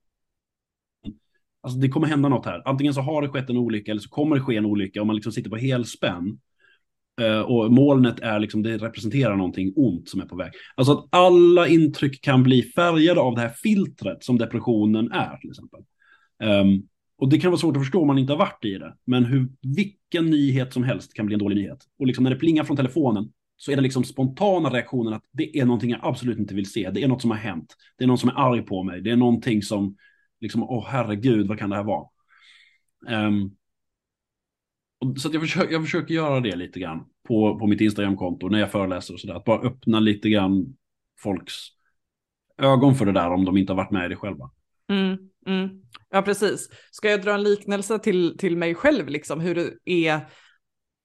[1.63, 2.61] Alltså det kommer hända något här.
[2.65, 5.07] Antingen så har det skett en olycka eller så kommer det ske en olycka och
[5.07, 6.39] man liksom sitter på helspänn.
[7.21, 10.51] Eh, och molnet är liksom, det representerar någonting ont som är på väg.
[10.75, 15.49] Alltså att alla intryck kan bli färgade av det här filtret som depressionen är till
[15.49, 15.81] exempel.
[16.43, 18.95] Um, och det kan vara svårt att förstå om man inte har varit i det.
[19.05, 21.79] Men hur, vilken nyhet som helst kan bli en dålig nyhet.
[21.99, 25.59] Och liksom när det plingar från telefonen så är det liksom spontana reaktionen att det
[25.59, 26.89] är någonting jag absolut inte vill se.
[26.89, 27.75] Det är något som har hänt.
[27.97, 29.01] Det är någon som är arg på mig.
[29.01, 29.95] Det är någonting som,
[30.41, 32.07] liksom, åh herregud, vad kan det här vara?
[33.07, 33.55] Um,
[35.17, 38.71] så jag, försöker, jag försöker göra det lite grann på, på mitt Instagramkonto när jag
[38.71, 39.35] föreläser och sådär.
[39.35, 40.75] Att bara öppna lite grann
[41.19, 41.53] folks
[42.57, 44.51] ögon för det där om de inte har varit med i det själva.
[44.89, 45.69] Mm, mm.
[46.09, 46.69] Ja, precis.
[46.91, 50.19] Ska jag dra en liknelse till, till mig själv, liksom hur det är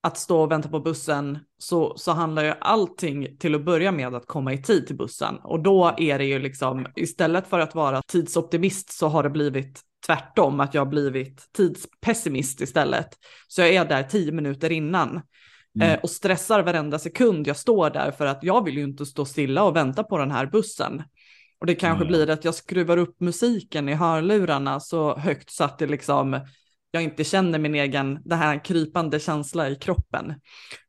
[0.01, 4.15] att stå och vänta på bussen så, så handlar ju allting till att börja med
[4.15, 5.37] att komma i tid till bussen.
[5.37, 9.81] Och då är det ju liksom, istället för att vara tidsoptimist så har det blivit
[10.09, 13.09] tvärtom, att jag har blivit tidspessimist istället.
[13.49, 15.21] Så jag är där tio minuter innan
[15.77, 15.91] mm.
[15.91, 19.25] eh, och stressar varenda sekund jag står där för att jag vill ju inte stå
[19.25, 21.03] stilla och vänta på den här bussen.
[21.61, 22.09] Och det kanske mm.
[22.09, 26.41] blir att jag skruvar upp musiken i hörlurarna så högt så att det liksom
[26.91, 30.35] jag inte känner min egen, det här krypande känsla i kroppen.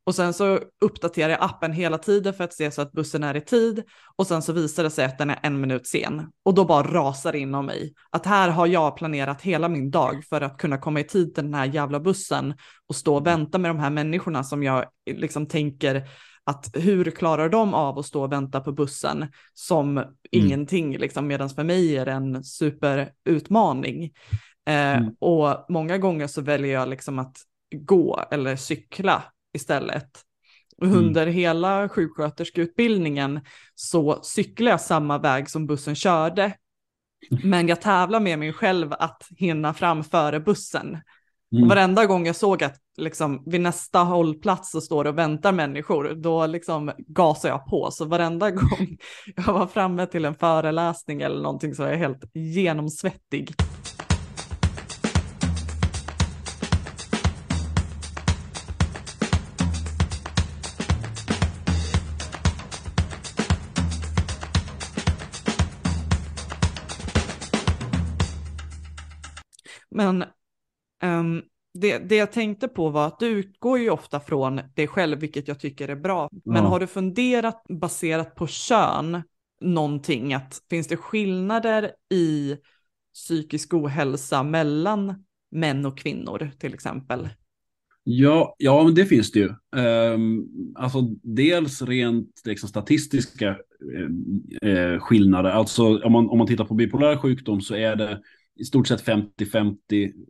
[0.05, 3.37] Och sen så uppdaterar jag appen hela tiden för att se så att bussen är
[3.37, 3.83] i tid
[4.15, 6.83] och sen så visar det sig att den är en minut sen och då bara
[6.83, 10.99] rasar inom mig att här har jag planerat hela min dag för att kunna komma
[10.99, 12.53] i tid till den här jävla bussen
[12.87, 16.07] och stå och vänta med de här människorna som jag liksom tänker
[16.49, 20.09] att hur klarar de av att stå och vänta på bussen som mm.
[20.31, 24.11] ingenting liksom medan för mig är det en superutmaning.
[24.69, 25.15] Eh, mm.
[25.19, 27.37] Och många gånger så väljer jag liksom att
[27.71, 30.09] gå eller cykla istället.
[30.81, 30.97] Mm.
[30.97, 33.39] Under hela sjuksköterskeutbildningen
[33.75, 36.53] så cyklar jag samma väg som bussen körde.
[37.43, 40.87] Men jag tävlar med mig själv att hinna fram före bussen.
[41.51, 41.63] Mm.
[41.63, 45.51] Och varenda gång jag såg att liksom, vid nästa hållplats så står det och väntar
[45.51, 47.91] människor, då liksom gasar jag på.
[47.91, 48.97] Så varenda gång
[49.35, 53.53] jag var framme till en föreläsning eller någonting så var jag helt genomsvettig.
[69.99, 70.23] Men
[71.03, 71.41] um,
[71.73, 75.47] det, det jag tänkte på var att du utgår ju ofta från dig själv, vilket
[75.47, 76.29] jag tycker är bra.
[76.45, 76.69] Men ja.
[76.69, 79.21] har du funderat baserat på kön
[79.61, 80.33] någonting?
[80.33, 82.55] Att, finns det skillnader i
[83.13, 87.29] psykisk ohälsa mellan män och kvinnor till exempel?
[88.03, 89.49] Ja, ja men det finns det ju.
[89.81, 93.57] Um, alltså dels rent liksom, statistiska
[94.65, 95.49] uh, skillnader.
[95.49, 98.21] Alltså om man, om man tittar på bipolär sjukdom så är det
[98.59, 99.77] i stort sett 50-50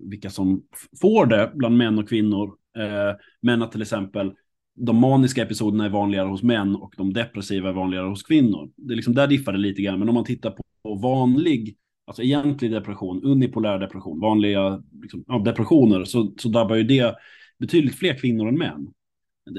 [0.09, 0.63] vilka som
[1.01, 2.55] får det bland män och kvinnor.
[2.77, 4.33] Eh, men att till exempel
[4.75, 8.71] de maniska episoderna är vanligare hos män och de depressiva är vanligare hos kvinnor.
[8.75, 9.99] Det är liksom där diffar det lite grann.
[9.99, 11.75] Men om man tittar på vanlig,
[12.07, 17.15] alltså egentlig depression, unipolär depression, vanliga liksom, ja, depressioner, så, så drabbar ju det
[17.59, 18.87] betydligt fler kvinnor än män.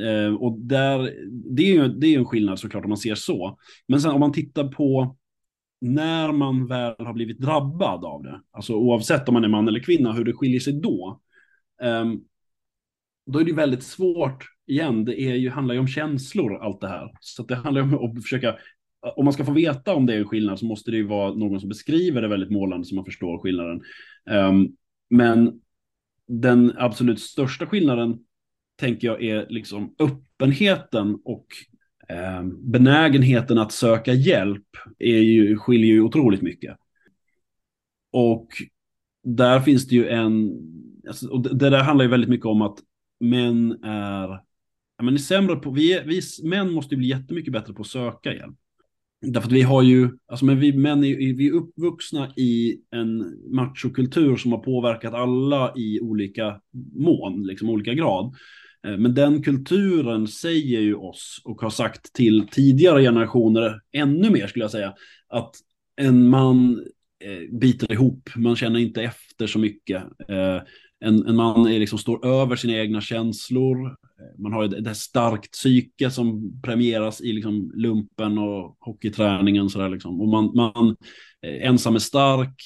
[0.07, 1.11] Eh, och där,
[1.57, 3.59] det är ju det är en skillnad såklart om man ser så.
[3.89, 5.17] Men sen om man tittar på
[5.81, 9.81] när man väl har blivit drabbad av det, alltså oavsett om man är man eller
[9.81, 11.21] kvinna, hur det skiljer sig då,
[11.83, 12.25] um,
[13.27, 16.89] då är det väldigt svårt, igen, det är ju, handlar ju om känslor allt det
[16.89, 17.11] här.
[17.21, 18.57] Så det handlar om att försöka,
[19.17, 21.35] om man ska få veta om det är en skillnad så måste det ju vara
[21.35, 23.83] någon som beskriver det väldigt målande så man förstår skillnaden.
[24.31, 24.77] Um,
[25.11, 25.61] men
[26.27, 28.19] den absolut största skillnaden
[28.77, 31.47] tänker jag är liksom öppenheten och
[32.11, 34.67] Ehm, benägenheten att söka hjälp
[34.99, 36.77] är ju, skiljer ju otroligt mycket.
[38.13, 38.49] Och
[39.23, 40.53] där finns det ju en,
[41.09, 42.79] alltså, och det där handlar ju väldigt mycket om att
[43.21, 44.29] män är,
[44.97, 47.83] ja, men är sämre på, vi, är, vi män måste ju bli jättemycket bättre på
[47.83, 48.57] att söka hjälp.
[49.23, 53.39] Därför att vi har ju, alltså men vi män är, vi är uppvuxna i en
[53.55, 56.61] machokultur som har påverkat alla i olika
[56.93, 58.35] mån, liksom olika grad.
[58.87, 64.47] Eh, men den kulturen säger ju oss och har sagt till tidigare generationer ännu mer
[64.47, 64.95] skulle jag säga
[65.29, 65.55] att
[65.97, 66.85] en man
[67.25, 70.03] eh, biter ihop, man känner inte efter så mycket.
[70.29, 70.63] Eh,
[71.05, 73.97] en, en man är liksom, står över sina egna känslor.
[74.39, 79.71] Man har ett, ett starkt psyke som premieras i liksom, lumpen och hockeyträningen.
[79.71, 80.21] Så där, liksom.
[80.21, 80.97] Och man, man
[81.43, 82.63] ensam är stark.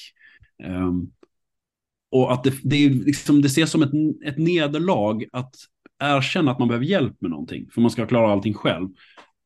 [0.63, 1.11] Um,
[2.11, 3.91] och att det, det, är liksom, det ses som ett,
[4.25, 5.55] ett nederlag att
[5.99, 8.89] erkänna att man behöver hjälp med någonting, för man ska klara allting själv.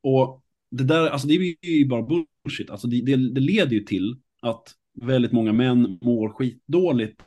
[0.04, 2.70] Och det där, alltså det är ju bara bullshit.
[2.70, 7.22] Alltså det, det, det leder ju till att väldigt många män mår skitdåligt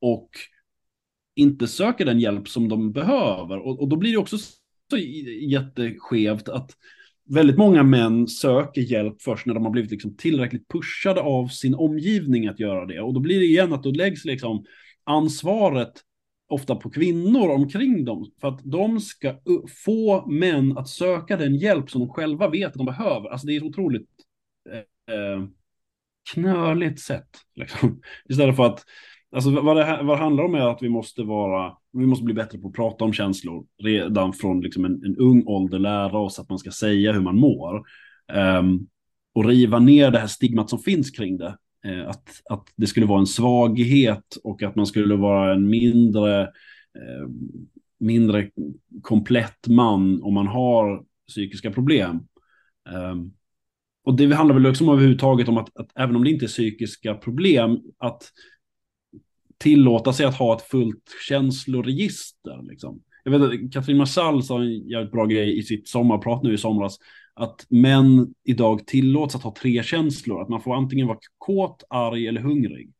[0.00, 0.30] och
[1.36, 3.58] inte söker den hjälp som de behöver.
[3.58, 4.38] Och, och då blir det också
[4.90, 4.96] så
[5.40, 6.70] jätteskevt att
[7.28, 11.74] väldigt många män söker hjälp först när de har blivit liksom tillräckligt pushade av sin
[11.74, 13.00] omgivning att göra det.
[13.00, 14.64] Och då blir det igen att då läggs liksom
[15.04, 15.92] ansvaret
[16.48, 18.30] ofta på kvinnor omkring dem.
[18.40, 19.34] För att de ska
[19.84, 23.28] få män att söka den hjälp som de själva vet att de behöver.
[23.28, 24.08] Alltså det är ett otroligt
[24.70, 25.42] eh, eh
[26.34, 27.28] knöligt sätt.
[27.54, 28.00] Liksom.
[28.28, 28.84] Istället för att,
[29.32, 32.34] alltså vad det, vad det handlar om är att vi måste vara, vi måste bli
[32.34, 33.66] bättre på att prata om känslor.
[33.82, 37.36] Redan från liksom en, en ung ålder lära oss att man ska säga hur man
[37.36, 37.82] mår.
[38.32, 38.86] Um,
[39.34, 41.56] och riva ner det här stigmat som finns kring det.
[41.84, 46.42] Eh, att, att det skulle vara en svaghet och att man skulle vara en mindre,
[46.42, 47.28] eh,
[48.00, 48.50] mindre
[49.02, 52.20] komplett man om man har psykiska problem.
[52.88, 53.32] Ehm,
[54.04, 56.48] och det handlar väl också om överhuvudtaget om att, att även om det inte är
[56.48, 58.32] psykiska problem, att
[59.58, 62.62] tillåta sig att ha ett fullt känsloregister.
[62.62, 63.02] Liksom.
[63.24, 66.58] Jag vet att Katrin Marsall sa en jävligt bra grej i sitt sommarprat nu i
[66.58, 66.98] somras,
[67.38, 70.42] att män idag tillåts att ha tre känslor.
[70.42, 72.92] Att man får antingen vara kåt, arg eller hungrig.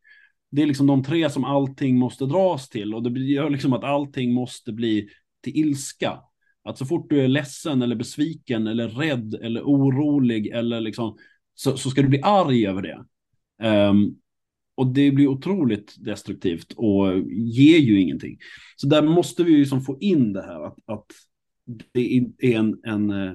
[0.51, 3.85] Det är liksom de tre som allting måste dras till och det gör liksom att
[3.85, 5.09] allting måste bli
[5.43, 6.21] till ilska.
[6.65, 11.17] Att så fort du är ledsen eller besviken eller rädd eller orolig eller liksom
[11.55, 13.05] så, så ska du bli arg över det.
[13.69, 14.17] Um,
[14.75, 18.39] och det blir otroligt destruktivt och ger ju ingenting.
[18.77, 21.07] Så där måste vi ju liksom få in det här att, att
[21.93, 23.35] det är en, en, eh,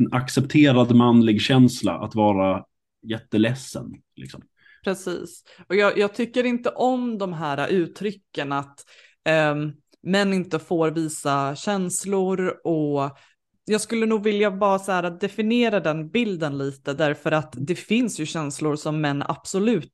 [0.00, 2.64] en accepterad manlig känsla att vara
[3.02, 3.92] jätteledsen.
[4.16, 4.42] Liksom.
[4.84, 8.84] Precis, och jag, jag, tycker inte om de här uttrycken att
[9.28, 9.54] eh,
[10.02, 13.18] män inte får visa känslor och
[13.64, 18.20] jag skulle nog vilja bara så här definiera den bilden lite därför att det finns
[18.20, 19.92] ju känslor som män absolut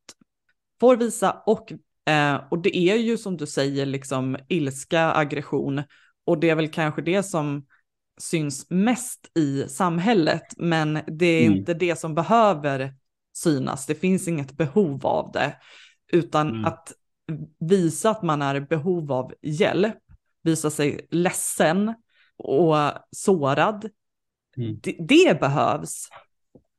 [0.81, 1.73] får visa och,
[2.12, 5.83] eh, och det är ju som du säger liksom ilska, aggression
[6.27, 7.66] och det är väl kanske det som
[8.20, 11.59] syns mest i samhället, men det är mm.
[11.59, 12.94] inte det som behöver
[13.37, 13.87] synas.
[13.87, 15.57] Det finns inget behov av det,
[16.12, 16.64] utan mm.
[16.64, 16.92] att
[17.59, 19.98] visa att man är i behov av hjälp,
[20.42, 21.94] visa sig ledsen
[22.37, 22.76] och
[23.11, 23.90] sårad.
[24.57, 24.79] Mm.
[24.83, 26.09] Det, det, behövs.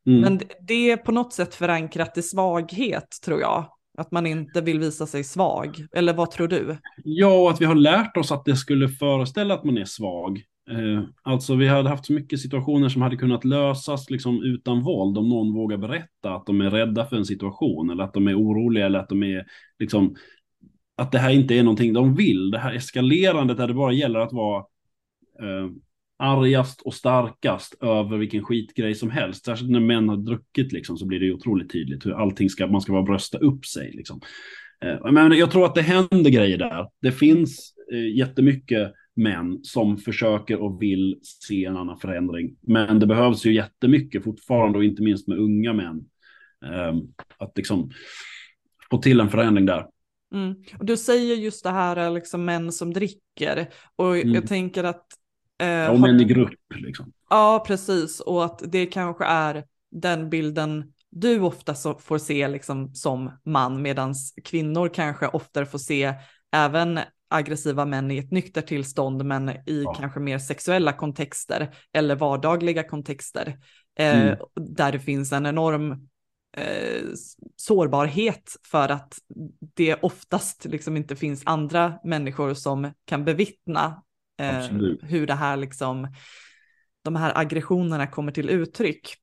[0.08, 0.22] Mm.
[0.22, 3.74] Men det är på något sätt förankrat i svaghet, tror jag.
[3.98, 5.88] Att man inte vill visa sig svag.
[5.92, 6.78] Eller vad tror du?
[7.04, 10.44] Ja, och att vi har lärt oss att det skulle föreställa att man är svag.
[10.72, 15.18] Eh, alltså vi hade haft så mycket situationer som hade kunnat lösas liksom utan våld
[15.18, 18.40] om någon vågar berätta att de är rädda för en situation eller att de är
[18.40, 19.46] oroliga eller att de är
[19.80, 20.16] liksom
[20.98, 22.52] att det här inte är någonting de vill.
[22.52, 24.60] Det här eskalerandet där det bara gäller att vara
[25.40, 25.70] eh,
[26.20, 29.46] argast och starkast över vilken skitgrej som helst.
[29.46, 32.82] Särskilt när män har druckit liksom, så blir det otroligt tydligt hur allting ska, man
[32.82, 33.92] ska bara brösta upp sig.
[33.92, 34.22] Liksom.
[34.86, 36.88] Eh, men jag tror att det händer grejer där.
[37.02, 42.56] Det finns eh, jättemycket män som försöker och vill se en annan förändring.
[42.62, 46.06] Men det behövs ju jättemycket fortfarande och inte minst med unga män.
[46.66, 46.96] Eh,
[47.38, 47.92] att liksom
[48.92, 49.88] få till en förändring där.
[50.34, 50.56] Mm.
[50.80, 53.68] Och du säger just det här, liksom män som dricker.
[53.96, 54.34] Och mm.
[54.34, 55.06] jag tänker att
[55.60, 57.14] Eh, och män i grupp liksom.
[57.30, 58.20] Ja, precis.
[58.20, 64.14] Och att det kanske är den bilden du ofta får se liksom som man, medan
[64.44, 66.14] kvinnor kanske oftare får se
[66.52, 67.00] även
[67.30, 69.94] aggressiva män i ett nyktert tillstånd, men i ja.
[69.94, 73.58] kanske mer sexuella kontexter eller vardagliga kontexter,
[74.00, 74.38] eh, mm.
[74.56, 75.92] där det finns en enorm
[76.58, 77.04] eh,
[77.56, 79.18] sårbarhet för att
[79.76, 84.04] det oftast liksom inte finns andra människor som kan bevittna
[84.40, 84.66] eh,
[85.02, 86.08] hur det här liksom,
[87.04, 89.16] de här aggressionerna kommer till uttryck.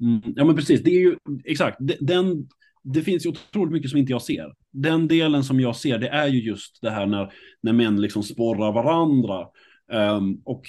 [0.00, 2.48] Mm, ja men precis, det är ju exakt, den,
[2.92, 4.54] det finns ju otroligt mycket som inte jag ser.
[4.70, 8.22] Den delen som jag ser, det är ju just det här när, när män liksom
[8.22, 9.46] sporrar varandra.
[9.92, 10.62] Um, och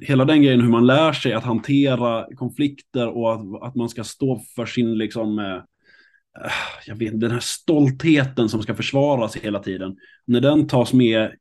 [0.00, 4.04] hela den grejen hur man lär sig att hantera konflikter och att, att man ska
[4.04, 6.52] stå för sin liksom eh, eh
[6.86, 9.96] jag vet den här stoltheten som ska försvaras hela tiden.
[10.24, 11.32] När den tas med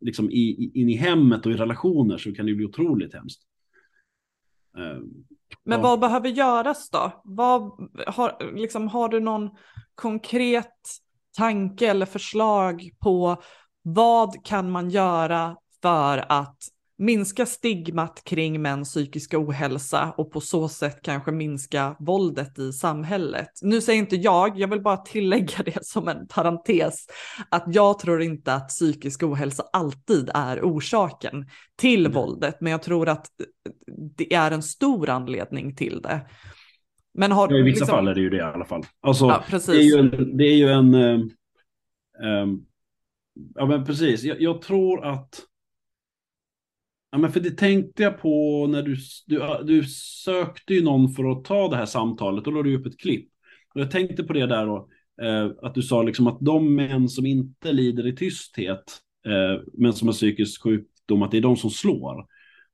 [0.00, 3.42] liksom i, in i hemmet och i relationer så kan det bli otroligt hemskt.
[4.76, 5.24] Um,
[5.64, 5.82] men ja.
[5.82, 7.20] vad behöver göras då?
[7.24, 7.62] Vad,
[8.06, 9.50] har, liksom, har du någon
[9.94, 10.74] konkret
[11.36, 13.42] tanke eller förslag på
[13.82, 16.58] vad kan man göra för att
[16.98, 23.48] minska stigmat kring mäns psykiska ohälsa och på så sätt kanske minska våldet i samhället.
[23.62, 27.06] Nu säger inte jag, jag vill bara tillägga det som en parentes,
[27.48, 32.12] att jag tror inte att psykisk ohälsa alltid är orsaken till mm.
[32.12, 33.26] våldet, men jag tror att
[34.16, 36.20] det är en stor anledning till det.
[37.14, 37.96] Men har, ja, I vissa liksom...
[37.96, 38.82] fall är det ju det i alla fall.
[39.00, 39.74] Alltså, ja, precis.
[39.74, 40.36] Det är ju en...
[40.36, 41.30] Det är ju en um,
[42.22, 42.66] um,
[43.54, 44.22] ja, men precis.
[44.22, 45.47] Jag, jag tror att
[47.10, 49.84] Ja, men för det tänkte jag på när du, du, du
[50.24, 53.00] sökte ju någon för att ta det här samtalet och då lade du upp ett
[53.00, 53.28] klipp.
[53.74, 54.88] Och jag tänkte på det där då,
[55.22, 59.92] eh, att du sa liksom att de män som inte lider i tysthet, eh, men
[59.92, 62.26] som har psykisk sjukdom, att det är de som slår.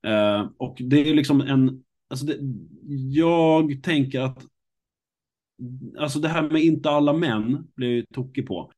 [0.07, 2.39] Eh, och det är liksom en, alltså det,
[3.11, 4.47] jag tänker att,
[5.99, 8.73] alltså det här med inte alla män blir jag tokig på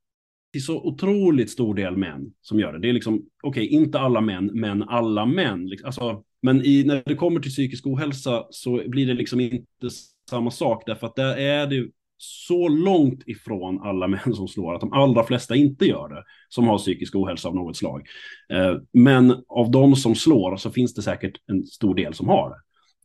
[0.53, 2.79] till så otroligt stor del män som gör det.
[2.79, 5.67] Det är liksom, okej, okay, inte alla män, men alla män.
[5.67, 9.89] Liksom, alltså, men i, när det kommer till psykisk ohälsa så blir det liksom inte
[10.31, 14.81] samma sak, därför att där är det så långt ifrån alla män som slår, att
[14.81, 18.07] de allra flesta inte gör det, som har psykisk ohälsa av något slag.
[18.53, 22.51] Eh, men av de som slår så finns det säkert en stor del som har
[22.51, 22.57] det.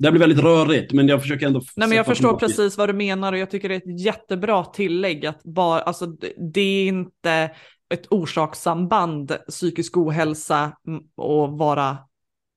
[0.02, 1.62] Det blir väldigt rörigt, men jag försöker ändå...
[1.76, 4.66] Nej, men jag förstår precis vad du menar och jag tycker det är ett jättebra
[4.66, 6.06] tillägg att bara, alltså
[6.54, 7.52] det är inte
[7.94, 10.78] ett orsakssamband, psykisk ohälsa
[11.16, 11.98] och vara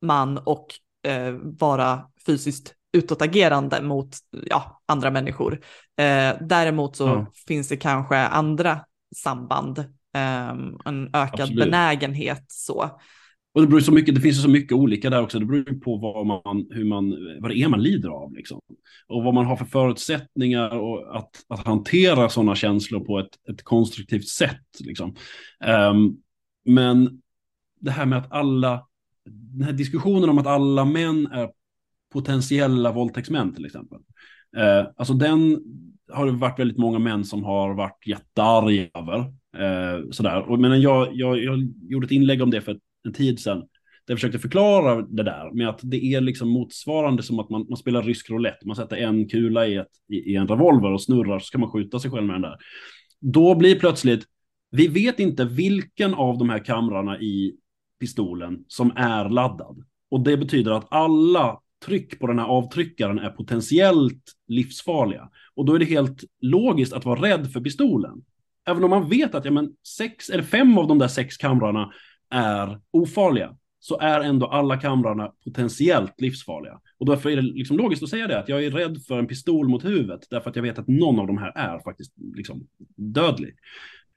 [0.02, 0.66] man och
[1.06, 5.60] eh, vara fysiskt utåtagerande mot ja, andra människor.
[6.00, 7.26] Eh, däremot så mm.
[7.48, 8.80] finns det kanske andra
[9.16, 9.78] samband,
[10.14, 10.48] eh,
[10.84, 11.64] en ökad Absolut.
[11.64, 13.00] benägenhet så.
[13.54, 15.38] Och det beror så mycket, det finns så mycket olika där också.
[15.38, 18.60] Det beror på vad man, hur man, vad det är man lider av liksom.
[19.06, 23.64] Och vad man har för förutsättningar och att, att hantera sådana känslor på ett, ett
[23.64, 25.14] konstruktivt sätt liksom.
[25.90, 26.16] Um,
[26.64, 27.22] men
[27.80, 28.86] det här med att alla,
[29.30, 31.50] den här diskussionen om att alla män är
[32.12, 33.98] potentiella våldtäktsmän till exempel.
[34.56, 35.62] Uh, alltså den
[36.12, 39.18] har det varit väldigt många män som har varit jättearga över.
[39.56, 40.50] Eh, sådär.
[40.50, 43.58] Och, men jag, jag, jag gjorde ett inlägg om det för en tid sedan.
[44.06, 47.66] Där jag försökte förklara det där med att det är liksom motsvarande som att man,
[47.68, 48.66] man spelar rysk roulette.
[48.66, 51.70] Man sätter en kula i, ett, i, i en revolver och snurrar så kan man
[51.70, 52.56] skjuta sig själv med den där.
[53.20, 54.24] Då blir plötsligt,
[54.70, 57.56] vi vet inte vilken av de här kamrarna i
[58.00, 59.84] pistolen som är laddad.
[60.10, 65.28] Och det betyder att alla tryck på den här avtryckaren är potentiellt livsfarliga.
[65.54, 68.24] Och då är det helt logiskt att vara rädd för pistolen.
[68.66, 71.92] Även om man vet att ja, men sex eller fem av de där sex kamrarna
[72.30, 76.80] är ofarliga så är ändå alla kamrarna potentiellt livsfarliga.
[76.98, 79.26] Och därför är det liksom logiskt att säga det, att jag är rädd för en
[79.26, 82.66] pistol mot huvudet, därför att jag vet att någon av de här är faktiskt liksom
[82.96, 83.54] dödlig.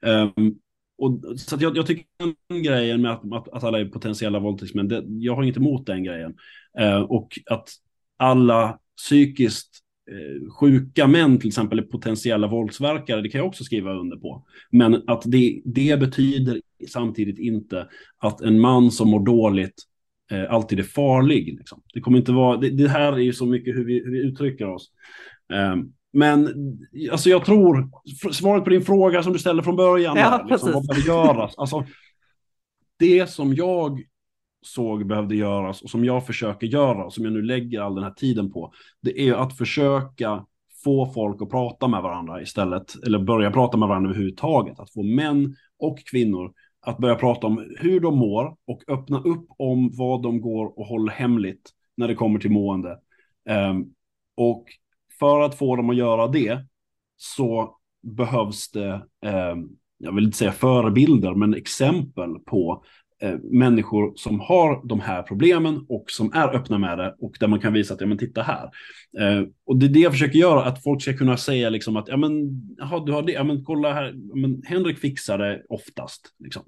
[0.00, 0.58] Um,
[0.98, 2.04] och, så jag, jag, tycker
[2.48, 5.86] den grejen med att, att, att alla är potentiella våldtäktsmän, det, jag har inget emot
[5.86, 6.36] den grejen.
[6.80, 7.68] Uh, och att
[8.16, 9.78] alla psykiskt
[10.60, 14.44] sjuka män till exempel är potentiella våldsverkare, det kan jag också skriva under på.
[14.70, 19.82] Men att det, det betyder samtidigt inte att en man som mår dåligt
[20.30, 21.58] eh, alltid är farlig.
[21.58, 21.82] Liksom.
[21.94, 24.18] Det kommer inte vara, det, det, här är ju så mycket hur vi, hur vi
[24.18, 24.90] uttrycker oss.
[25.52, 25.76] Eh,
[26.12, 26.48] men
[27.12, 27.90] alltså jag tror,
[28.32, 31.54] svaret på din fråga som du ställde från början, ja, där, liksom, vad behöver göras?
[31.56, 31.86] Alltså,
[32.98, 34.02] det som jag
[34.62, 38.04] såg behövde göras och som jag försöker göra och som jag nu lägger all den
[38.04, 40.46] här tiden på, det är att försöka
[40.84, 45.02] få folk att prata med varandra istället, eller börja prata med varandra överhuvudtaget, att få
[45.02, 50.22] män och kvinnor att börja prata om hur de mår och öppna upp om vad
[50.22, 52.98] de går och håller hemligt när det kommer till mående.
[53.70, 53.94] Um,
[54.36, 54.64] och
[55.18, 56.66] för att få dem att göra det
[57.16, 58.92] så behövs det,
[59.26, 62.84] um, jag vill inte säga förebilder, men exempel på
[63.22, 67.46] Eh, människor som har de här problemen och som är öppna med det och där
[67.46, 68.64] man kan visa att, ja men titta här.
[69.18, 72.08] Eh, och det är det jag försöker göra, att folk ska kunna säga liksom att,
[72.08, 72.32] ja men,
[72.82, 76.22] aha, du har det, ja men kolla här, men Henrik fixar det oftast.
[76.44, 76.62] Liksom.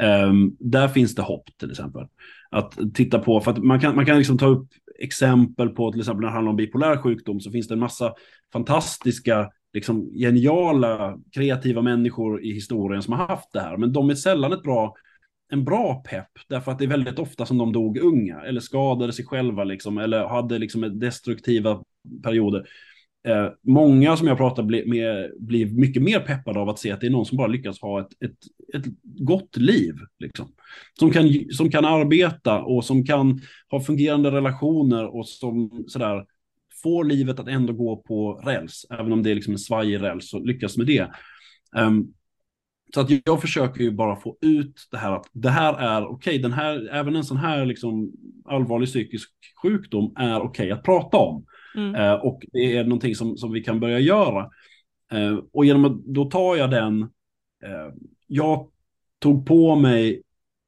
[0.00, 2.06] Eh, där finns det hopp till exempel.
[2.50, 6.00] Att titta på, för att man kan, man kan liksom ta upp exempel på, till
[6.00, 8.14] exempel när det handlar om bipolär sjukdom, så finns det en massa
[8.52, 13.76] fantastiska liksom geniala, kreativa människor i historien som har haft det här.
[13.76, 14.94] Men de är sällan ett bra,
[15.50, 19.12] en bra pepp, därför att det är väldigt ofta som de dog unga, eller skadade
[19.12, 21.82] sig själva, liksom, eller hade liksom destruktiva
[22.22, 22.66] perioder.
[23.28, 27.06] Eh, många som jag pratar med, blir mycket mer peppade av att se att det
[27.06, 28.38] är någon som bara lyckas ha ett, ett,
[28.74, 29.94] ett gott liv.
[30.18, 30.52] Liksom.
[30.98, 33.40] Som, kan, som kan arbeta och som kan
[33.70, 36.24] ha fungerande relationer och som sådär
[36.82, 40.30] får livet att ändå gå på räls, även om det är liksom en svajig räls,
[40.30, 41.10] så lyckas med det.
[41.76, 42.14] Um,
[42.94, 46.14] så att jag försöker ju bara få ut det här att det här är okej,
[46.14, 48.12] okay, den här, även en sån här liksom
[48.44, 49.30] allvarlig psykisk
[49.62, 51.44] sjukdom är okej okay att prata om.
[51.76, 51.94] Mm.
[51.94, 54.50] Uh, och det är någonting som, som vi kan börja göra.
[55.14, 57.94] Uh, och genom att då tar jag den, uh,
[58.26, 58.70] jag
[59.18, 60.22] tog på mig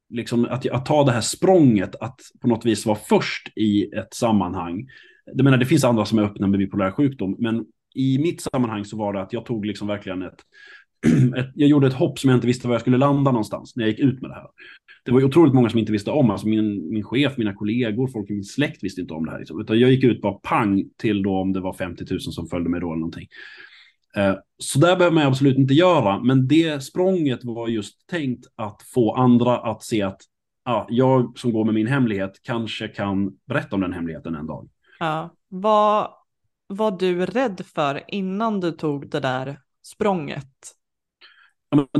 [0.09, 4.13] liksom att, att ta det här språnget att på något vis vara först i ett
[4.13, 4.87] sammanhang
[5.25, 7.65] det, menar, det finns andra som är öppna med bipolär sjukdom, men
[7.95, 10.39] i mitt sammanhang så var det att jag tog liksom verkligen ett,
[11.37, 13.83] ett, jag gjorde ett hopp som jag inte visste var jag skulle landa någonstans när
[13.83, 14.47] jag gick ut med det här.
[15.05, 18.29] Det var otroligt många som inte visste om, alltså min, min chef, mina kollegor, folk
[18.29, 19.39] i min släkt visste inte om det här.
[19.39, 19.61] Liksom.
[19.61, 22.69] Utan jag gick ut bara pang till då om det var 50 000 som följde
[22.69, 23.27] mig då eller någonting.
[24.15, 28.81] Eh, så där behöver man absolut inte göra, men det språnget var just tänkt att
[28.93, 30.21] få andra att se att
[30.65, 34.69] ah, jag som går med min hemlighet kanske kan berätta om den hemligheten en dag.
[34.99, 35.29] Ja.
[35.49, 36.09] Vad
[36.67, 40.47] var du rädd för innan du tog det där språnget?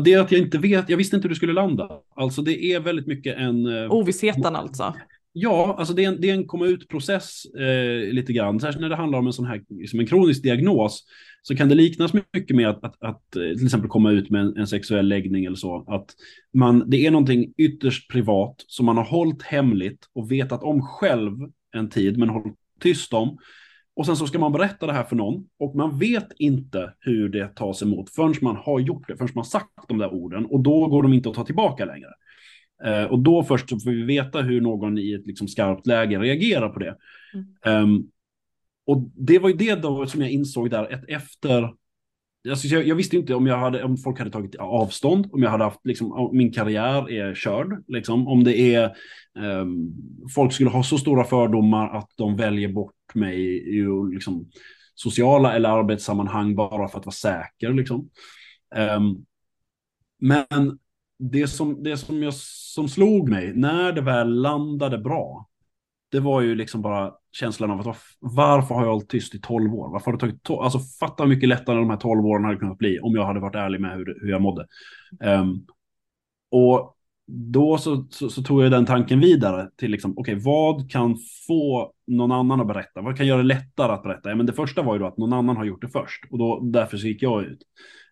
[0.03, 1.89] Det är att jag inte vet, jag visste inte hur det skulle landa.
[2.15, 3.65] Alltså det är väldigt mycket en...
[3.65, 4.93] Eh, Ovissheten alltså?
[5.36, 8.59] Ja, alltså det är en, det är en komma ut-process eh, lite grann.
[8.59, 11.03] Särskilt när det handlar om en sån här, liksom en kronisk diagnos,
[11.41, 14.41] så kan det liknas mycket med att, att, att eh, till exempel komma ut med
[14.41, 15.86] en, en, sexuell läggning eller så.
[15.88, 16.09] Att
[16.53, 21.32] man, det är någonting ytterst privat som man har hållit hemligt och vetat om själv
[21.76, 23.38] en tid, men hållit tyst om.
[23.96, 27.30] Och sen så ska man berätta det här för någon och man vet inte hur
[27.30, 30.60] det tas emot förrän man har gjort det, förrän man sagt de där orden och
[30.60, 32.10] då går de inte att ta tillbaka längre.
[32.84, 36.20] Eh, och då först så får vi veta hur någon i ett liksom skarpt läge
[36.20, 36.98] reagerar på det.
[37.64, 37.84] Mm.
[37.84, 38.10] Um,
[38.86, 41.74] och det var ju det då som jag insåg där, ett efter
[42.50, 45.50] Alltså, jag, jag, visste inte om, jag hade, om folk hade tagit avstånd, om jag
[45.50, 48.91] hade haft, liksom, min karriär är körd, liksom, om det är,
[49.39, 49.94] um,
[50.36, 53.39] folk skulle ha så stora fördomar att de väljer bort mig
[53.78, 54.50] i liksom,
[54.96, 57.74] sociala eller arbetssammanhang bara för att vara säker.
[57.74, 58.10] Liksom.
[58.76, 59.26] Um,
[60.20, 60.80] men
[61.20, 62.34] det som, det som, jag,
[62.74, 65.50] som slog mig, när det väl landade bra,
[66.14, 69.76] det var ju liksom bara känslan av att varför har jag hållit tyst i tolv
[69.76, 69.89] år?
[69.91, 70.59] Varför har det tagit tolv?
[70.59, 73.39] Alltså fatta hur mycket lättare de här tolv åren hade kunnat bli om jag hade
[73.39, 74.68] varit ärlig med hur, hur jag mådde.
[75.24, 75.66] Um,
[76.51, 76.95] och
[77.28, 81.18] då så, så, så, tog jag den tanken vidare till liksom, okej, okay, vad kan
[81.47, 83.01] få någon annan att berätta?
[83.01, 84.30] Vad kan göra det lättare att berätta?
[84.30, 86.38] Ja, men det första var ju då att någon annan har gjort det först och
[86.38, 87.59] då, därför så gick jag ut.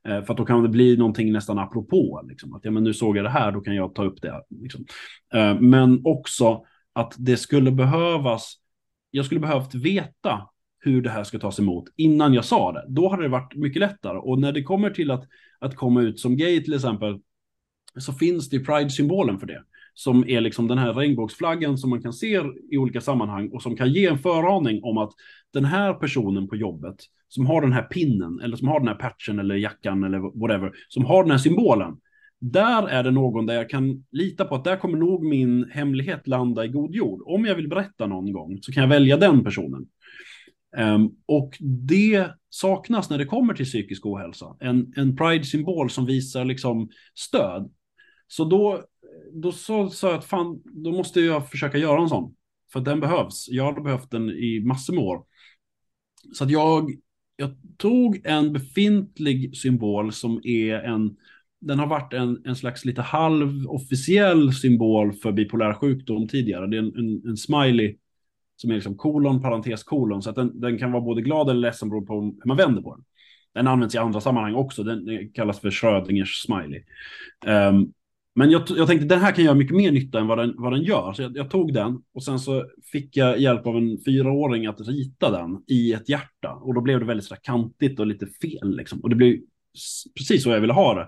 [0.08, 2.94] Eh, för att då kan det bli någonting nästan apropå, liksom, att ja, men nu
[2.94, 4.44] såg jag det här, då kan jag ta upp det.
[4.50, 4.86] Liksom.
[5.34, 8.56] Eh, men också att det skulle behövas,
[9.12, 10.48] jag skulle behövt veta
[10.80, 12.86] hur det här ska tas emot innan jag sa det.
[12.88, 14.18] Då hade det varit mycket lättare.
[14.18, 15.24] Och när det kommer till att,
[15.60, 17.20] att komma ut som gay till exempel,
[18.00, 19.64] så finns det Pride-symbolen för det.
[19.94, 23.76] Som är liksom den här regnbågsflaggan som man kan se i olika sammanhang och som
[23.78, 25.12] kan ge en föraning om att
[25.54, 26.96] den här personen på jobbet
[27.28, 30.72] som har den här pinnen eller som har den här patchen eller jackan eller whatever,
[30.90, 31.98] som har den här symbolen,
[32.42, 36.28] där är det någon där jag kan lita på att där kommer nog min hemlighet
[36.28, 37.22] landa i god jord.
[37.26, 39.88] Om jag vill berätta någon gång så kan jag välja den personen.
[40.78, 44.56] Um, och det saknas när det kommer till psykisk ohälsa.
[44.60, 47.72] En, en pride-symbol som visar liksom stöd.
[48.28, 48.84] Så då,
[49.34, 52.36] då sa jag att fan, då måste jag försöka göra en sån.
[52.74, 53.48] För den behövs.
[53.50, 55.24] Jag har behövt den i massor med år.
[56.34, 56.92] Så att jag,
[57.36, 61.16] jag tog en befintlig symbol som är en
[61.62, 66.68] den har varit en, en slags lite halvofficiell symbol för bipolär sjukdom tidigare.
[66.68, 67.96] Det är en, en, en smiley
[68.56, 70.22] som är liksom kolon, parentes, kolon.
[70.22, 72.82] Så att den, den kan vara både glad eller ledsen beroende på hur man vänder
[72.82, 73.06] på den.
[73.54, 74.84] Den används i andra sammanhang också.
[74.84, 76.84] Den, den kallas för Schrödingers smiley.
[77.46, 77.94] Um,
[78.36, 80.74] men jag, jag tänkte den här kan göra mycket mer nytta än vad den, vad
[80.74, 81.14] den gör.
[81.14, 84.88] Så jag, jag, tog den och sen så fick jag hjälp av en fyraåring att
[84.88, 86.54] rita den i ett hjärta.
[86.54, 88.76] Och då blev det väldigt så kantigt och lite fel.
[88.78, 89.00] Liksom.
[89.00, 89.38] Och det blev
[90.18, 91.08] precis så jag ville ha det.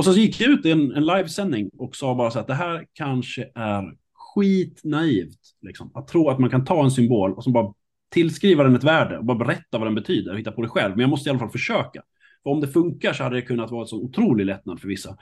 [0.00, 2.54] Och så gick jag ut i en, en livesändning och sa bara så att det
[2.54, 5.38] här kanske är skitnaivt.
[5.62, 5.90] Liksom.
[5.94, 7.74] Att tro att man kan ta en symbol och så bara
[8.10, 10.90] tillskriva den ett värde och bara berätta vad den betyder och hitta på det själv.
[10.90, 12.02] Men jag måste i alla fall försöka.
[12.42, 15.16] För om det funkar så hade det kunnat vara en så otrolig lättnad för vissa.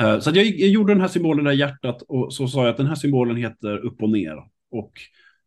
[0.00, 2.76] Uh, så jag, jag, gjorde den här symbolen där hjärtat och så sa jag att
[2.76, 4.36] den här symbolen heter upp och ner.
[4.70, 4.92] Och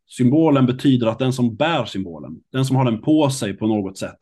[0.06, 3.98] symbolen betyder att den som bär symbolen, den som har den på sig på något
[3.98, 4.18] sätt,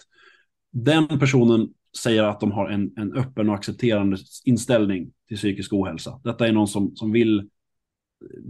[0.73, 6.21] den personen säger att de har en, en öppen och accepterande inställning till psykisk ohälsa.
[6.25, 7.49] Detta är någon som, som vill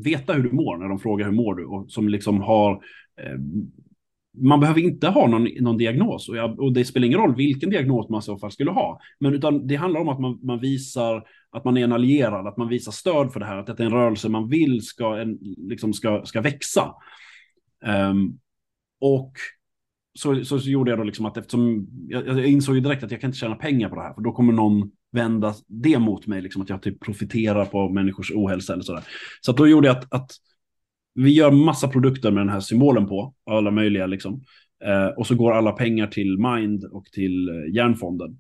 [0.05, 2.73] veta hur du mår när de frågar hur mår du och som liksom har
[3.21, 3.39] eh,
[4.39, 7.71] man behöver inte ha någon, någon diagnos och, jag, och, det spelar ingen roll vilken
[7.71, 9.01] diagnos man i så fall skulle ha.
[9.21, 12.57] Men utan det handlar om att man, man, visar att man är en allierad, att
[12.57, 15.39] man visar stöd för det här, att det är en rörelse man vill ska, en,
[15.57, 16.95] liksom ska, ska växa.
[18.11, 18.39] Um,
[19.01, 19.33] och
[20.17, 23.11] så, så, så, gjorde jag då liksom att eftersom jag, jag, insåg ju direkt att
[23.11, 26.27] jag kan inte tjäna pengar på det här, för då kommer någon vända det mot
[26.27, 29.03] mig, liksom att jag typ profiterar på människors ohälsa eller sådär.
[29.41, 30.31] Så då gjorde jag att, att
[31.15, 34.45] vi gör massa produkter med den här symbolen på, alla möjliga liksom.
[34.85, 38.39] Eh, och så går alla pengar till Mind och till eh, Järnfonden.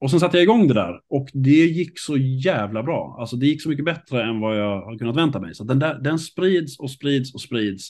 [0.00, 3.16] Och sen satte jag igång det där och det gick så jävla bra.
[3.20, 5.54] Alltså det gick så mycket bättre än vad jag har kunnat vänta mig.
[5.54, 7.88] Så den, där, den sprids och sprids och sprids.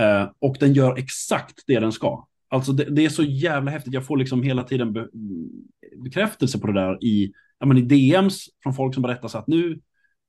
[0.00, 2.26] Eh, och den gör exakt det den ska.
[2.52, 3.94] Alltså det, det, är så jävla häftigt.
[3.94, 5.08] Jag får liksom hela tiden be,
[6.04, 9.46] bekräftelse på det där i, ja, men i DMs från folk som berättar så att
[9.46, 9.80] nu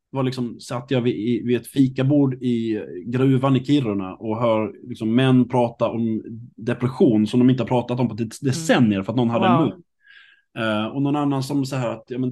[0.10, 5.16] var liksom, satt jag vid, vid ett fikabord i gruvan i Kiruna och hör liksom
[5.16, 6.24] män prata om
[6.56, 9.62] depression som de inte har pratat om på decennier för att någon hade wow.
[9.62, 9.84] en mun.
[10.60, 12.32] Uh, och någon annan som så här att ja, men,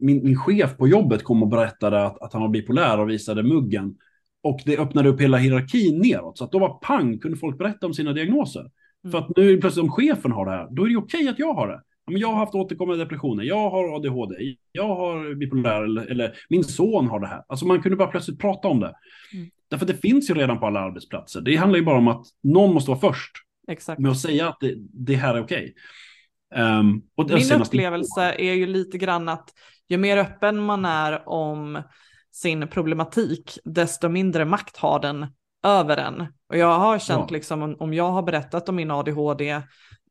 [0.00, 3.42] min, min chef på jobbet kom och berättade att, att han var bipolär och visade
[3.42, 3.94] muggen.
[4.42, 6.38] Och det öppnade upp hela hierarkin neråt.
[6.38, 8.70] Så att då var pang, kunde folk berätta om sina diagnoser.
[9.04, 9.12] Mm.
[9.12, 11.54] För att nu plötsligt om chefen har det här, då är det okej att jag
[11.54, 16.10] har det men jag har haft återkommande depressioner, jag har ADHD, jag har bipolär eller,
[16.10, 17.42] eller, min son har det här.
[17.48, 18.94] Alltså man kunde bara plötsligt prata om det.
[19.34, 19.50] Mm.
[19.70, 21.40] Därför det finns ju redan på alla arbetsplatser.
[21.40, 23.32] Det handlar ju bara om att någon måste vara först
[23.68, 24.00] Exakt.
[24.00, 25.74] med att säga att det, det här är okej.
[26.54, 26.64] Okay.
[26.64, 29.48] Um, Min upplevelse är ju lite grann att
[29.88, 31.82] ju mer öppen man är om
[32.32, 35.26] sin problematik, desto mindre makt har den
[35.62, 36.20] över en.
[36.48, 37.34] Och jag har känt ja.
[37.34, 39.62] liksom om jag har berättat om min ADHD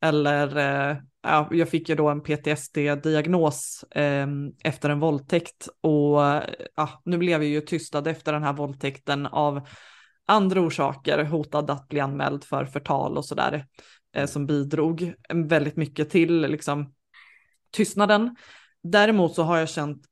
[0.02, 4.28] eller eh, ja, jag fick ju då en PTSD-diagnos eh,
[4.64, 6.20] efter en våldtäkt och
[6.76, 9.68] ja, nu blev jag ju tystad efter den här våldtäkten av
[10.26, 13.66] andra orsaker, hotad att bli anmäld för förtal och sådär,
[14.16, 16.94] eh, som bidrog väldigt mycket till liksom,
[17.72, 18.36] tystnaden.
[18.84, 20.06] Däremot så har jag känt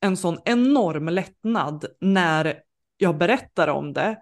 [0.00, 2.60] en sån enorm lättnad när
[2.96, 4.18] jag berättar om det,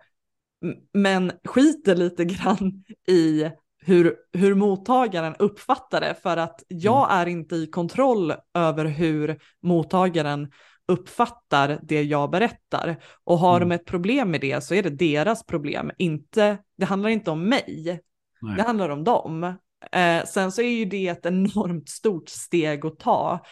[0.94, 7.20] men skiter lite grann i hur, hur mottagaren uppfattar det för att jag mm.
[7.20, 10.52] är inte i kontroll över hur mottagaren
[10.88, 12.96] uppfattar det jag berättar.
[13.24, 13.68] Och har mm.
[13.68, 17.48] de ett problem med det så är det deras problem, inte, det handlar inte om
[17.48, 18.00] mig,
[18.40, 18.56] Nej.
[18.56, 19.44] det handlar om dem.
[19.92, 23.44] Eh, sen så är ju det ett enormt stort steg att ta,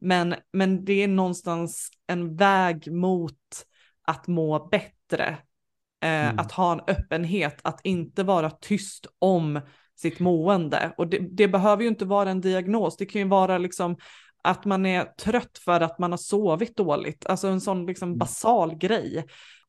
[0.00, 3.66] men, men det är någonstans en väg mot
[4.06, 5.38] att må bättre.
[6.02, 6.38] Eh, mm.
[6.38, 9.60] Att ha en öppenhet, att inte vara tyst om
[9.96, 10.92] sitt mående.
[10.96, 13.96] Och det, det, behöver ju inte vara en diagnos, det kan ju vara liksom
[14.44, 18.18] att man är trött för att man har sovit dåligt, alltså en sån liksom mm.
[18.18, 19.24] basal grej.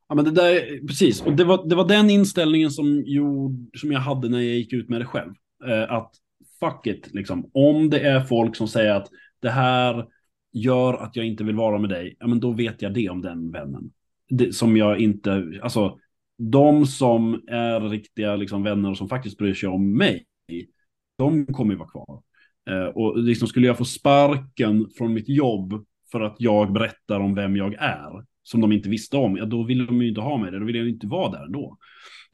[0.09, 3.91] Ja, men det där, precis, och det var, det var den inställningen som, gjorde, som
[3.91, 5.33] jag hade när jag gick ut med det själv.
[5.67, 6.11] Eh, att
[6.59, 7.49] fuck it, liksom.
[7.53, 9.09] om det är folk som säger att
[9.41, 10.05] det här
[10.53, 13.21] gör att jag inte vill vara med dig, ja men då vet jag det om
[13.21, 13.91] den vännen.
[14.29, 15.97] Det, som jag inte, alltså
[16.37, 20.25] de som är riktiga liksom, vänner och som faktiskt bryr sig om mig,
[21.17, 22.21] de kommer ju vara kvar.
[22.69, 27.35] Eh, och liksom skulle jag få sparken från mitt jobb för att jag berättar om
[27.35, 30.37] vem jag är, som de inte visste om, ja då vill de ju inte ha
[30.37, 31.77] mig där, då vill jag ju inte vara där ändå.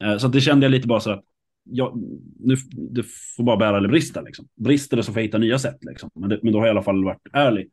[0.04, 1.24] Eh, så det kände jag lite bara så att,
[1.64, 1.94] ja,
[2.40, 2.56] nu,
[2.90, 4.48] det får bara bära eller brista liksom.
[4.56, 6.10] Brister det så får jag hitta nya sätt liksom.
[6.14, 7.70] Men, det, men då har jag i alla fall varit ärlig.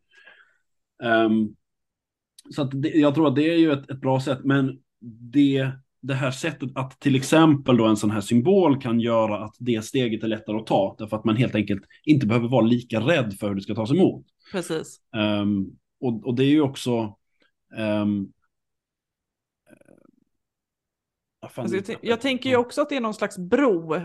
[1.04, 1.56] Um,
[2.56, 4.80] så att det, jag tror att det är ju ett, ett bra sätt, men
[5.32, 5.72] det
[6.02, 9.86] det här sättet att till exempel då en sån här symbol kan göra att det
[9.86, 13.34] steget är lättare att ta, därför att man helt enkelt inte behöver vara lika rädd
[13.40, 14.26] för hur det ska tas emot.
[14.52, 15.00] Precis.
[15.42, 17.16] Um, och, och, det är ju också...
[17.78, 18.32] Um,
[21.56, 23.96] Alltså jag, jag, tänker ju också att det är någon slags bro.
[23.96, 24.02] Uh,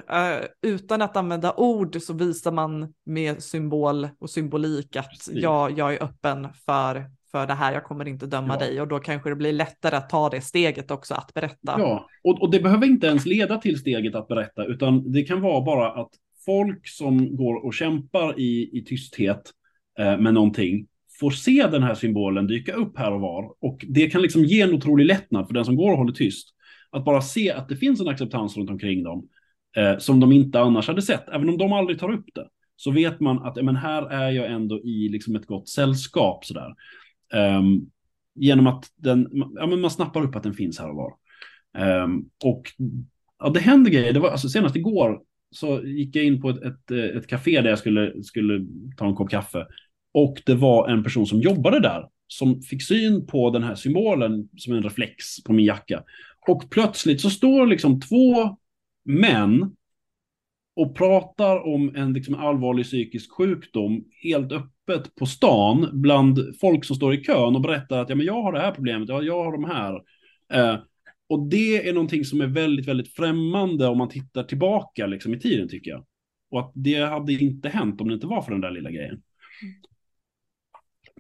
[0.62, 6.02] utan att använda ord så visar man med symbol och symbolik att jag, jag är
[6.02, 8.58] öppen för för det här, jag kommer inte döma ja.
[8.58, 11.74] dig och då kanske det blir lättare att ta det steget också att berätta.
[11.78, 15.40] Ja, och, och det behöver inte ens leda till steget att berätta, utan det kan
[15.40, 16.10] vara bara att
[16.44, 19.50] folk som går och kämpar i, i tysthet
[19.98, 20.86] eh, med någonting
[21.20, 23.54] får se den här symbolen dyka upp här och var.
[23.60, 26.48] Och det kan liksom ge en otrolig lättnad för den som går och håller tyst.
[26.90, 29.28] Att bara se att det finns en acceptans runt omkring dem
[29.76, 32.48] eh, som de inte annars hade sett, även om de aldrig tar upp det.
[32.76, 36.74] Så vet man att men här är jag ändå i liksom ett gott sällskap sådär.
[37.34, 37.90] Um,
[38.34, 41.14] genom att den, ja, men man snappar upp att den finns här och var.
[42.04, 42.62] Um, och
[43.38, 44.12] ja, det händer grejer.
[44.12, 47.70] Det var, alltså, senast igår så gick jag in på ett, ett, ett café där
[47.70, 48.66] jag skulle, skulle
[48.96, 49.66] ta en kopp kaffe.
[50.14, 54.48] Och det var en person som jobbade där som fick syn på den här symbolen
[54.56, 56.02] som en reflex på min jacka.
[56.48, 58.56] Och plötsligt så står liksom två
[59.04, 59.76] män
[60.76, 64.71] och pratar om en liksom allvarlig psykisk sjukdom helt öppet
[65.18, 68.52] på stan bland folk som står i kön och berättar att ja, men jag har
[68.52, 69.94] det här problemet, ja, jag har de här.
[70.52, 70.80] Eh,
[71.28, 75.40] och det är någonting som är väldigt, väldigt främmande om man tittar tillbaka liksom, i
[75.40, 76.04] tiden tycker jag.
[76.50, 79.22] Och att det hade inte hänt om det inte var för den där lilla grejen.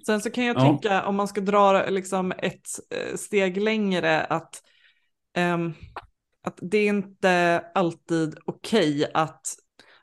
[0.06, 1.02] Sen så kan jag ja.
[1.02, 4.62] om man ska dra liksom ett eh, steg längre, att,
[5.38, 5.74] um,
[6.42, 9.46] att det är inte alltid okej okay att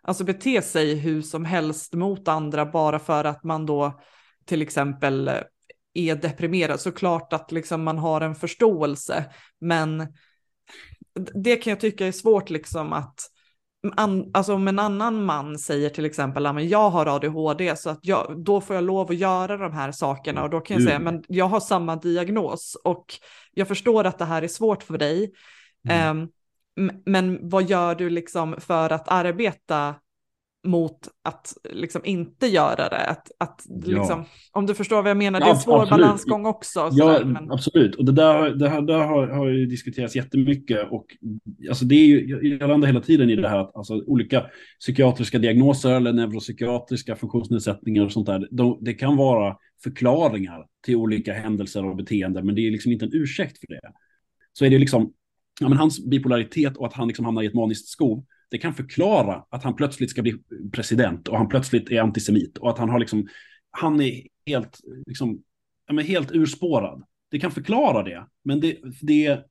[0.02, 4.00] alltså, bete sig hur som helst mot andra bara för att man då
[4.46, 5.32] till exempel
[5.94, 6.80] är deprimerad.
[6.80, 9.26] Såklart att liksom man har en förståelse,
[9.60, 10.08] men
[11.44, 13.20] det kan jag tycka är svårt liksom att
[13.96, 18.00] an, alltså om en annan man säger till exempel att jag har ADHD så att
[18.02, 20.90] jag, då får jag lov att göra de här sakerna och då kan jag mm.
[20.90, 23.06] säga men jag har samma diagnos och
[23.52, 25.32] jag förstår att det här är svårt för dig.
[25.90, 26.18] Mm.
[26.18, 26.30] Um,
[27.06, 29.96] men vad gör du liksom för att arbeta
[30.68, 33.06] mot att liksom inte göra det.
[33.06, 35.90] Att, att liksom, om du förstår vad jag menar, det är en svår absolut.
[35.90, 36.90] balansgång också.
[36.92, 37.52] Ja, men...
[37.52, 37.96] absolut.
[37.96, 40.88] Och det där, det här, där har, har ju diskuterats jättemycket.
[40.92, 41.06] Och
[41.70, 44.46] alltså det är ju, jag landar hela tiden i det här att alltså, olika
[44.80, 51.34] psykiatriska diagnoser eller neuropsykiatriska funktionsnedsättningar och sånt där, de, det kan vara förklaringar till olika
[51.34, 53.80] händelser och beteenden, men det är liksom inte en ursäkt för det.
[54.54, 55.14] Så är det liksom,
[55.60, 58.74] ja, men hans bipolaritet och att han liksom hamnar i ett maniskt skov, det kan
[58.74, 60.36] förklara att han plötsligt ska bli
[60.74, 63.28] president och han plötsligt är antisemit och att han har liksom,
[63.72, 65.44] han är helt, liksom,
[65.88, 67.04] ja, men helt urspårad.
[67.32, 69.46] Det kan förklara det, men det, det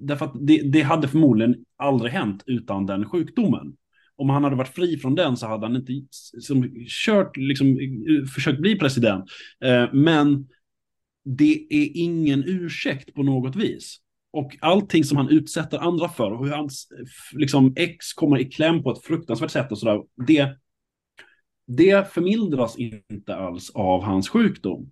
[0.00, 3.76] därför att det, det hade förmodligen aldrig hänt utan den sjukdomen.
[4.16, 5.92] Om han hade varit fri från den så hade han inte
[6.40, 7.78] som, kört, liksom,
[8.34, 9.24] försökt bli president.
[9.64, 10.48] Eh, men
[11.24, 14.00] det är ingen ursäkt på något vis.
[14.34, 16.88] Och allting som han utsätter andra för och hur hans
[17.32, 20.02] liksom, ex kommer i kläm på ett fruktansvärt sätt och sådär.
[20.26, 20.56] Det,
[21.66, 24.90] det förmildras inte alls av hans sjukdom.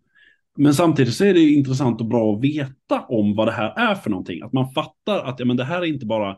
[0.56, 3.94] Men samtidigt så är det intressant och bra att veta om vad det här är
[3.94, 4.42] för någonting.
[4.42, 6.30] Att man fattar att ja, men det här är inte bara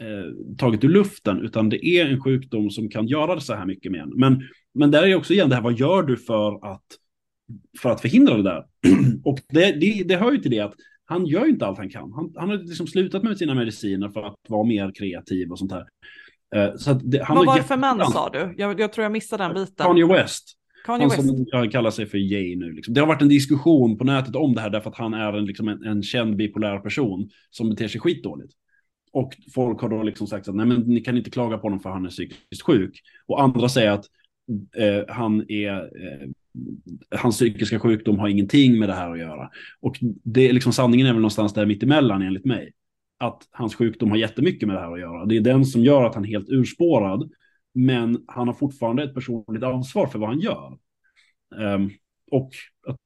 [0.00, 3.66] eh, taget ur luften, utan det är en sjukdom som kan göra det så här
[3.66, 4.12] mycket med en.
[4.16, 4.42] Men,
[4.74, 6.86] men där är också igen det här, vad gör du för att,
[7.82, 8.64] för att förhindra det där?
[9.24, 10.74] och det, det, det hör ju till det att
[11.06, 12.12] han gör ju inte allt han kan.
[12.12, 15.72] Han, han har liksom slutat med sina mediciner för att vara mer kreativ och sånt
[15.72, 15.86] här.
[16.56, 18.54] Uh, så det, han Vad var det för man sa du?
[18.56, 19.86] Jag, jag, tror jag missade den biten.
[19.86, 20.44] Kanye West.
[20.84, 21.50] Kanye han West.
[21.50, 22.72] som kallar sig för Jay nu.
[22.72, 22.94] Liksom.
[22.94, 25.44] Det har varit en diskussion på nätet om det här därför att han är en,
[25.44, 28.52] liksom en, en känd bipolär person som beter sig skitdåligt.
[29.12, 31.80] Och folk har då liksom sagt att nej, men ni kan inte klaga på honom
[31.80, 33.00] för han är psykiskt sjuk.
[33.26, 34.04] Och andra säger att
[34.76, 36.28] eh, han är eh,
[37.10, 39.50] hans psykiska sjukdom har ingenting med det här att göra.
[39.80, 42.72] Och det liksom sanningen är väl någonstans där mittemellan enligt mig.
[43.18, 45.24] Att hans sjukdom har jättemycket med det här att göra.
[45.24, 47.30] Det är den som gör att han är helt urspårad.
[47.74, 50.78] Men han har fortfarande ett personligt ansvar för vad han gör.
[51.56, 51.90] Um,
[52.30, 52.50] och
[52.86, 52.96] att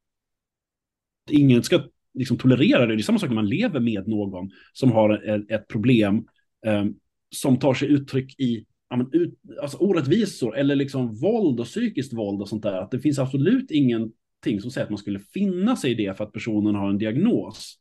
[1.30, 1.80] ingen ska
[2.14, 2.96] liksom tolerera det.
[2.96, 6.26] Det är samma sak när man lever med någon som har ett, ett problem
[6.66, 6.94] um,
[7.36, 12.12] som tar sig uttryck i ja, men ut, alltså orättvisor eller liksom våld och psykiskt
[12.12, 12.72] våld och sånt där.
[12.72, 16.24] Att det finns absolut ingenting som säger att man skulle finna sig i det för
[16.24, 17.76] att personen har en diagnos.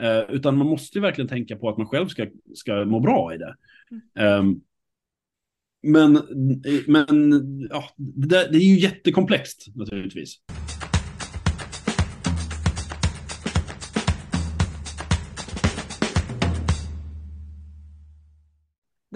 [0.00, 3.38] Eh, utan man måste verkligen tänka på att man själv ska, ska må bra i
[3.38, 3.56] det.
[4.16, 4.38] Mm.
[4.38, 4.60] Um,
[5.82, 6.12] men
[6.86, 7.32] men
[7.70, 10.36] ja, det, det är ju jättekomplext naturligtvis.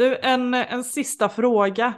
[0.01, 1.95] Du, en, en sista fråga.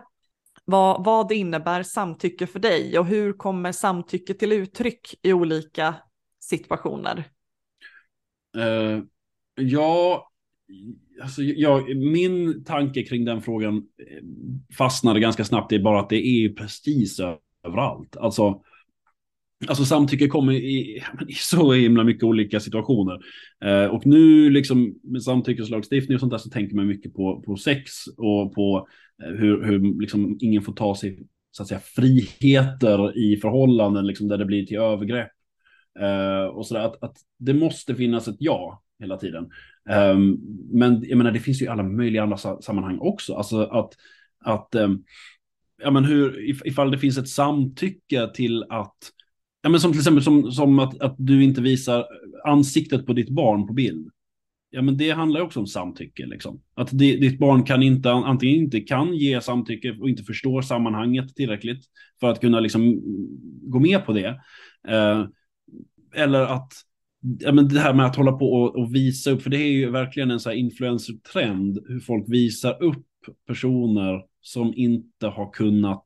[0.64, 5.94] Vad, vad innebär samtycke för dig och hur kommer samtycke till uttryck i olika
[6.40, 7.24] situationer?
[8.56, 9.02] Uh,
[9.54, 10.30] ja,
[11.22, 14.22] alltså, ja, min tanke kring den frågan eh,
[14.76, 17.20] fastnade ganska snabbt i bara att det är precis
[17.64, 18.16] överallt.
[18.16, 18.62] Alltså,
[19.68, 23.18] Alltså samtycke kommer i, i så himla mycket olika situationer.
[23.64, 27.56] Eh, och nu liksom med samtyckeslagstiftning och sånt där så tänker man mycket på, på
[27.56, 28.88] sex och på
[29.22, 34.28] eh, hur, hur liksom ingen får ta sig så att säga, friheter i förhållanden liksom,
[34.28, 35.30] där det blir till övergrepp.
[36.00, 39.50] Eh, och sådär, att, att det måste finnas ett ja hela tiden.
[39.90, 40.18] Eh,
[40.72, 43.34] men jag menar, det finns ju alla möjliga andra sammanhang också.
[43.34, 43.94] Alltså att,
[44.44, 45.04] att ehm,
[45.82, 48.96] ja, men hur, ifall det finns ett samtycke till att,
[49.62, 52.06] ja, men som till exempel som, som att, att du inte visar
[52.44, 54.08] ansiktet på ditt barn på bild.
[54.70, 56.26] Ja, men det handlar också om samtycke.
[56.26, 56.62] Liksom.
[56.74, 61.36] Att di, ditt barn kan inte, antingen inte kan ge samtycke och inte förstår sammanhanget
[61.36, 61.84] tillräckligt
[62.20, 63.00] för att kunna liksom
[63.62, 64.40] gå med på det.
[64.88, 65.26] Eh,
[66.14, 66.72] eller att
[67.40, 69.72] ja, men det här med att hålla på och, och, visa upp, för det är
[69.72, 73.06] ju verkligen en så här influencer-trend, hur folk visar upp
[73.46, 76.02] personer som inte har kunnat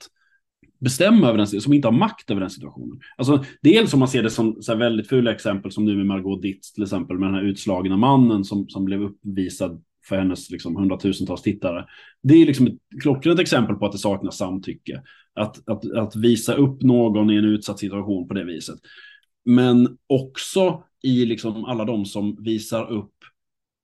[0.78, 3.00] bestämma över den, som inte har makt över den situationen.
[3.16, 6.42] Alltså dels om man ser det som så väldigt fula exempel som nu med Margot
[6.42, 10.76] Ditz till exempel med den här utslagna mannen som, som blev uppvisad för hennes liksom,
[10.76, 11.84] hundratusentals tittare.
[12.22, 15.02] Det är liksom ett klockrent exempel på att det saknas samtycke.
[15.34, 18.78] Att, att, att visa upp någon i en utsatt situation på det viset.
[19.44, 23.12] Men också i liksom alla de som visar upp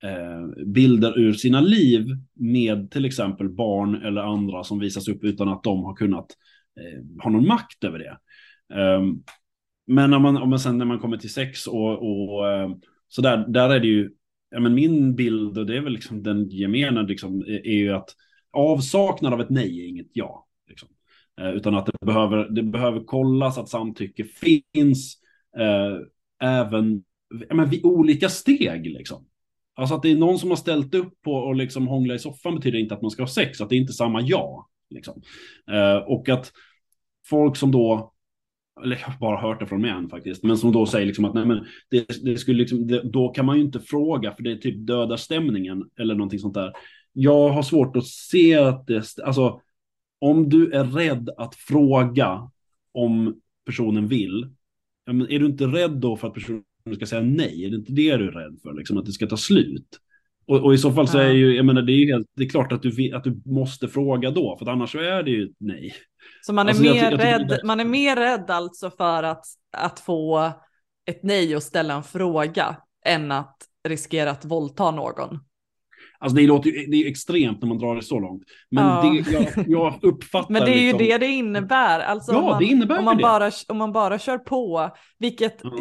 [0.03, 5.49] eh, bilder ur sina liv med till exempel barn eller andra som visas upp utan
[5.49, 6.27] att de har kunnat
[6.79, 8.17] Eh, har någon makt över det.
[8.75, 9.23] Um,
[9.87, 12.75] men om man, om man sen när man kommer till sex och, och uh,
[13.07, 14.11] så där, där är det ju,
[14.49, 17.93] ja men min bild och det är väl liksom den gemena liksom, är, är ju
[17.93, 18.09] att
[18.51, 20.47] avsaknad av ett nej är inget ja.
[20.69, 20.89] Liksom.
[21.41, 25.17] Uh, utan att det behöver, det behöver kollas att samtycke finns
[25.59, 25.99] uh,
[26.41, 27.03] även
[27.49, 29.25] ja, men vid olika steg liksom.
[29.75, 32.55] Alltså att det är någon som har ställt upp på och liksom hångla i soffan
[32.55, 34.69] betyder inte att man ska ha sex, att det är inte samma ja.
[34.93, 35.21] Liksom.
[35.71, 36.51] Eh, och att
[37.29, 38.13] folk som då,
[38.83, 41.33] eller jag har bara hört det från män faktiskt, men som då säger liksom att
[41.33, 44.57] nej men det, det skulle liksom, det, då kan man ju inte fråga för det
[44.57, 46.73] typ dödar stämningen eller någonting sånt där.
[47.13, 49.61] Jag har svårt att se att det, alltså
[50.19, 52.51] om du är rädd att fråga
[52.91, 54.49] om personen vill,
[55.05, 56.63] är du inte rädd då för att personen
[56.95, 57.65] ska säga nej?
[57.65, 59.99] Är det inte det du är rädd för, liksom, att det ska ta slut?
[60.45, 62.43] Och, och i så fall så är ju, jag menar, det är ju helt, det
[62.43, 65.53] är klart att du, att du måste fråga då, för annars så är det ju
[65.59, 65.93] nej.
[66.41, 67.61] Så man är, alltså, mer, jag, jag rädd, det...
[67.63, 69.45] man är mer rädd alltså för att,
[69.77, 70.51] att få
[71.05, 75.39] ett nej och ställa en fråga än att riskera att våldta någon?
[76.23, 78.43] Alltså det låter ju, det är extremt när man drar det så långt.
[78.71, 79.01] Men ja.
[79.01, 80.53] det, jag, jag, uppfattar...
[80.53, 81.07] Men det är ju liksom...
[81.07, 81.99] det det innebär.
[81.99, 83.23] Alltså ja, man, det innebär om man, det.
[83.23, 85.71] Bara, om man bara kör på, vilket, ja.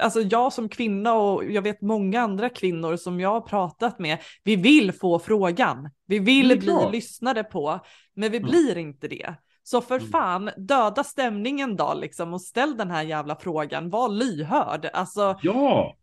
[0.00, 4.18] alltså jag som kvinna och jag vet många andra kvinnor som jag har pratat med,
[4.44, 5.90] vi vill få frågan.
[6.06, 7.80] Vi vill bli lyssnade på,
[8.16, 9.34] men vi blir inte det.
[9.62, 10.10] Så för mm.
[10.10, 14.90] fan, döda stämningen då liksom och ställ den här jävla frågan, var lyhörd.
[14.92, 15.96] Alltså, ja,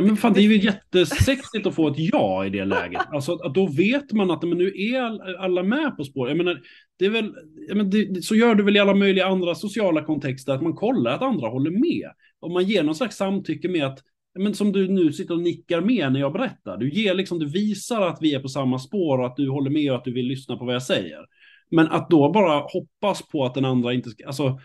[0.00, 3.02] men fan, det är ju jättesexigt att få ett ja i det läget.
[3.12, 6.28] Alltså, att då vet man att men nu är alla med på spår.
[6.28, 6.60] Jag menar,
[6.98, 7.34] det är väl,
[7.68, 11.14] menar, det, så gör du väl i alla möjliga andra sociala kontexter, att man kollar
[11.14, 12.10] att andra håller med.
[12.40, 13.98] Och man ger någon slags samtycke med att,
[14.38, 16.76] men som du nu sitter och nickar med när jag berättar.
[16.76, 19.70] Du ger liksom, du visar att vi är på samma spår och att du håller
[19.70, 21.26] med och att du vill lyssna på vad jag säger.
[21.70, 24.58] Men att då bara hoppas på att den andra inte ska, alltså,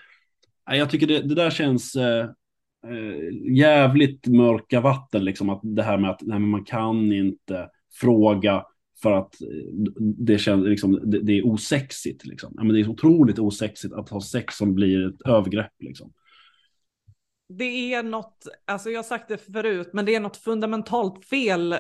[0.66, 1.96] jag tycker det, det där känns,
[2.88, 8.65] eh, jävligt mörka vatten, liksom att det här med att nej, man kan inte fråga
[9.01, 9.47] för att eh,
[10.17, 12.25] det, känns, liksom, det, det är osexigt.
[12.25, 12.53] Liksom.
[12.57, 15.73] Ja, men det är otroligt osexigt att ha sex som blir ett övergrepp.
[15.80, 16.13] Liksom.
[17.49, 21.75] Det är något, alltså jag har sagt det förut, men det är något fundamentalt fel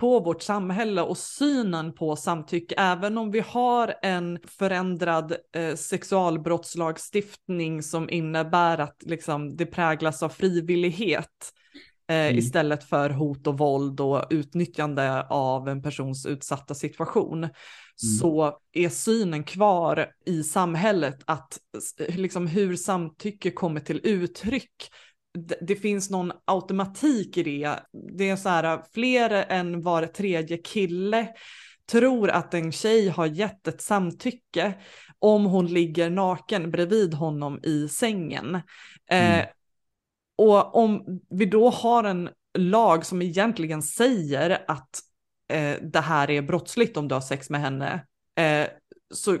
[0.00, 7.82] på vårt samhälle och synen på samtycke, även om vi har en förändrad eh, sexualbrottslagstiftning
[7.82, 11.52] som innebär att liksom, det präglas av frivillighet
[12.08, 12.38] eh, mm.
[12.38, 17.54] istället för hot och våld och utnyttjande av en persons utsatta situation, mm.
[18.20, 21.58] så är synen kvar i samhället att
[21.98, 24.90] liksom, hur samtycke kommer till uttryck
[25.60, 27.80] det finns någon automatik i det.
[28.16, 31.28] Det är så här, fler än var tredje kille
[31.90, 34.74] tror att en tjej har gett ett samtycke
[35.18, 38.54] om hon ligger naken bredvid honom i sängen.
[39.10, 39.40] Eh, mm.
[39.40, 39.46] Eh,
[40.36, 45.00] och om vi då har en lag som egentligen säger att
[45.52, 48.68] eh, det här är brottsligt om du har sex med henne, eh,
[49.14, 49.38] så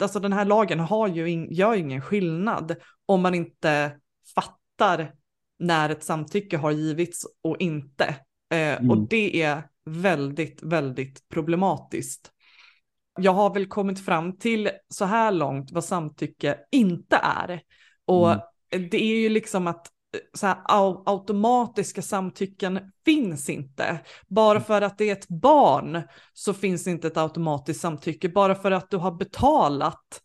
[0.00, 2.76] alltså den här lagen har ju in, gör ingen skillnad
[3.06, 3.92] om man inte
[4.34, 5.12] fattar
[5.58, 8.04] när ett samtycke har givits och inte.
[8.50, 8.90] Eh, mm.
[8.90, 12.30] Och det är väldigt, väldigt problematiskt.
[13.20, 17.60] Jag har väl kommit fram till så här långt vad samtycke inte är.
[18.04, 18.88] Och mm.
[18.90, 20.56] det är ju liksom att eh, så här,
[21.06, 23.98] automatiska samtycken finns inte.
[24.28, 24.64] Bara mm.
[24.64, 26.02] för att det är ett barn
[26.32, 28.28] så finns inte ett automatiskt samtycke.
[28.28, 30.22] Bara för att du har betalat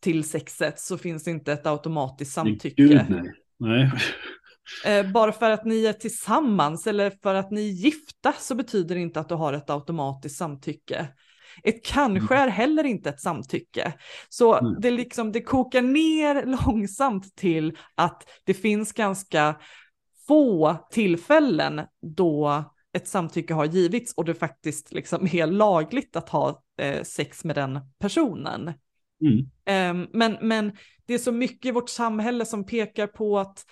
[0.00, 2.82] till sexet så finns inte ett automatiskt samtycke.
[2.82, 3.32] Gud, nej.
[3.58, 3.92] nej.
[4.86, 8.94] Eh, bara för att ni är tillsammans eller för att ni är gifta så betyder
[8.94, 11.08] det inte att du har ett automatiskt samtycke.
[11.62, 12.48] Ett kanske Mm.
[12.48, 13.92] är heller inte ett samtycke.
[14.28, 14.80] Så Mm.
[14.80, 19.56] det, liksom, det kokar ner långsamt till att det finns ganska
[20.28, 21.80] få tillfällen
[22.16, 27.44] då ett samtycke har givits och det faktiskt liksom är lagligt att ha eh, sex
[27.44, 28.72] med den personen.
[29.22, 29.50] Mm.
[29.66, 33.64] Ehm, men, men det är så mycket i vårt samhälle som pekar på att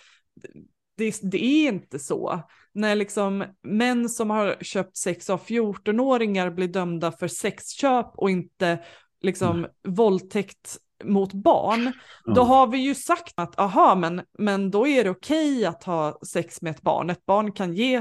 [0.97, 2.43] det, det är inte så.
[2.73, 8.85] När liksom män som har köpt sex av 14-åringar blir dömda för sexköp och inte
[9.21, 11.93] liksom våldtäkt mot barn,
[12.25, 12.33] Ja.
[12.35, 16.19] då har vi ju sagt att aha, men, men då är det okej att ha
[16.27, 17.11] sex med ett barn.
[17.11, 17.95] Ett barn kan ge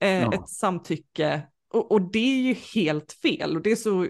[0.00, 0.32] eh, Ja.
[0.34, 1.42] ett samtycke
[1.74, 4.06] och, och det är ju helt fel och det är så,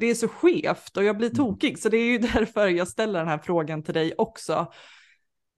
[0.00, 1.36] det är så skevt och jag blir Mm.
[1.36, 1.78] tokig.
[1.78, 4.72] Så det är ju därför jag ställer den här frågan till dig också.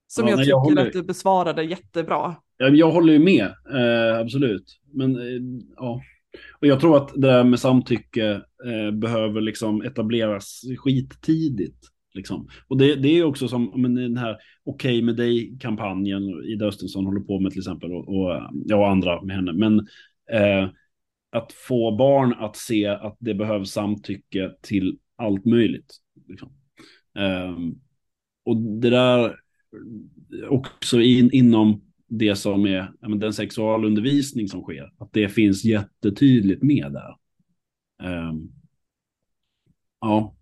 [0.07, 2.35] Som Ja, jag nej, tycker jag håller- att du besvarade jättebra.
[2.57, 4.79] Jag håller ju med, eh, absolut.
[4.93, 5.41] Men eh,
[5.75, 6.01] ja,
[6.61, 11.79] och jag tror att det där med samtycke eh, behöver liksom etableras skittidigt.
[12.13, 12.47] Liksom.
[12.67, 17.19] Och det, det är också som men den här Okej med dig-kampanjen Ida Östensson håller
[17.21, 19.53] på med till exempel och, och, ja, och andra med henne.
[19.53, 19.79] Men
[20.31, 20.69] eh,
[21.31, 25.95] att få barn att se att det behövs samtycke till allt möjligt.
[26.27, 26.49] Liksom.
[27.17, 27.75] Ehm,
[28.45, 29.35] och det där
[30.49, 34.93] också in, inom det som är ja, men den sexualundervisning som sker.
[34.97, 37.15] Att det finns jättetydligt med där.
[38.29, 38.51] Um,
[40.01, 40.35] ja,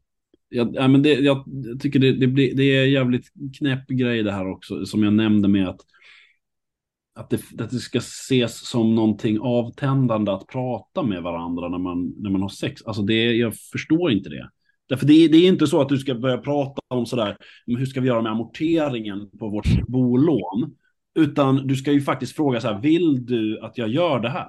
[0.50, 1.46] jag, ja men det, jag
[1.80, 4.86] tycker det, det, blir, det är jävligt knäpp grej det här också.
[4.86, 5.82] Som jag nämnde med att,
[7.16, 12.14] att, det, att det ska ses som någonting avtändande att prata med varandra när man,
[12.18, 12.82] när man har sex.
[12.86, 14.50] Alltså det, jag förstår inte det.
[14.90, 17.86] Därför det, är- det är inte så att du ska börja prata om sådär, hur
[17.86, 20.76] ska vi göra med amorteringen på vårt bolån?
[21.20, 24.48] Utan du ska ju faktiskt fråga så här, vill du att jag gör det här?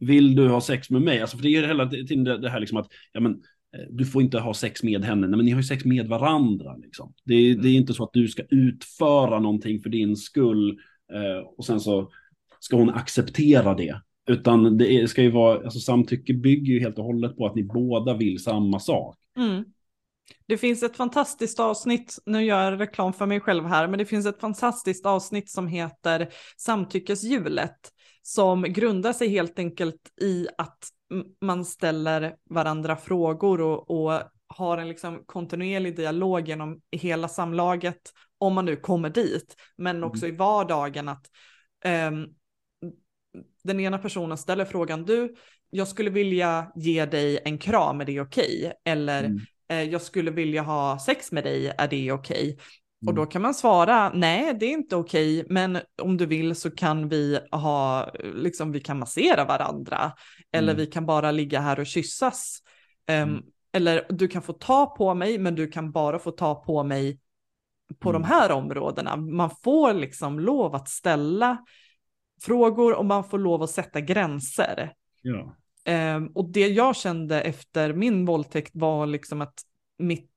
[0.00, 1.20] Vill du ha sex med mig?
[1.20, 4.04] Alltså för det är hela tiden det, det här liksom att, ja men, eh, du
[4.06, 7.14] får inte ha sex med henne, nej men ni har ju sex med varandra liksom.
[7.24, 10.78] Det, är- det är inte så att du ska utföra någonting för din skull
[11.12, 12.10] eh, och sen så
[12.60, 14.00] ska hon acceptera det.
[14.28, 17.54] Utan det är, ska ju vara, alltså samtycke bygger ju helt och hållet på att
[17.54, 19.16] ni båda vill samma sak.
[19.36, 19.64] Mm.
[20.46, 24.04] Det finns ett fantastiskt avsnitt, nu gör jag reklam för mig själv här, men det
[24.04, 27.76] finns ett fantastiskt avsnitt som heter Samtyckeshjulet,
[28.22, 30.78] som grundar sig helt enkelt i att
[31.40, 38.00] man ställer varandra frågor och, och har en liksom kontinuerlig dialog genom hela samlaget,
[38.38, 41.26] om man nu kommer dit, men också i vardagen att
[41.84, 42.26] ehm,
[43.64, 45.34] den ena personen ställer frågan, du,
[45.70, 48.72] jag skulle vilja ge dig en kram, är det okej?
[48.84, 49.38] Eller Mm.
[49.68, 52.58] eh, jag skulle vilja ha sex med dig, är det okej?
[53.06, 53.14] Och Mm.
[53.14, 57.08] då kan man svara, nej det är inte okej, men om du vill så kan
[57.08, 60.12] vi ha, liksom vi kan massera varandra,
[60.52, 60.76] eller Mm.
[60.76, 62.58] vi kan bara ligga här och kyssas.
[63.06, 63.42] Mm.
[63.72, 67.18] Eller du kan få ta på mig, men du kan bara få ta på mig
[67.98, 68.22] på Mm.
[68.22, 69.16] de här områdena.
[69.16, 71.64] Man får liksom lov att ställa
[72.40, 74.92] frågor och man får lov att sätta gränser.
[75.22, 75.56] Ja.
[75.84, 79.62] Ehm, och det jag kände efter min våldtäkt var liksom att
[79.98, 80.30] mitt,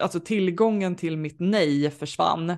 [0.00, 2.50] alltså tillgången till mitt nej försvann.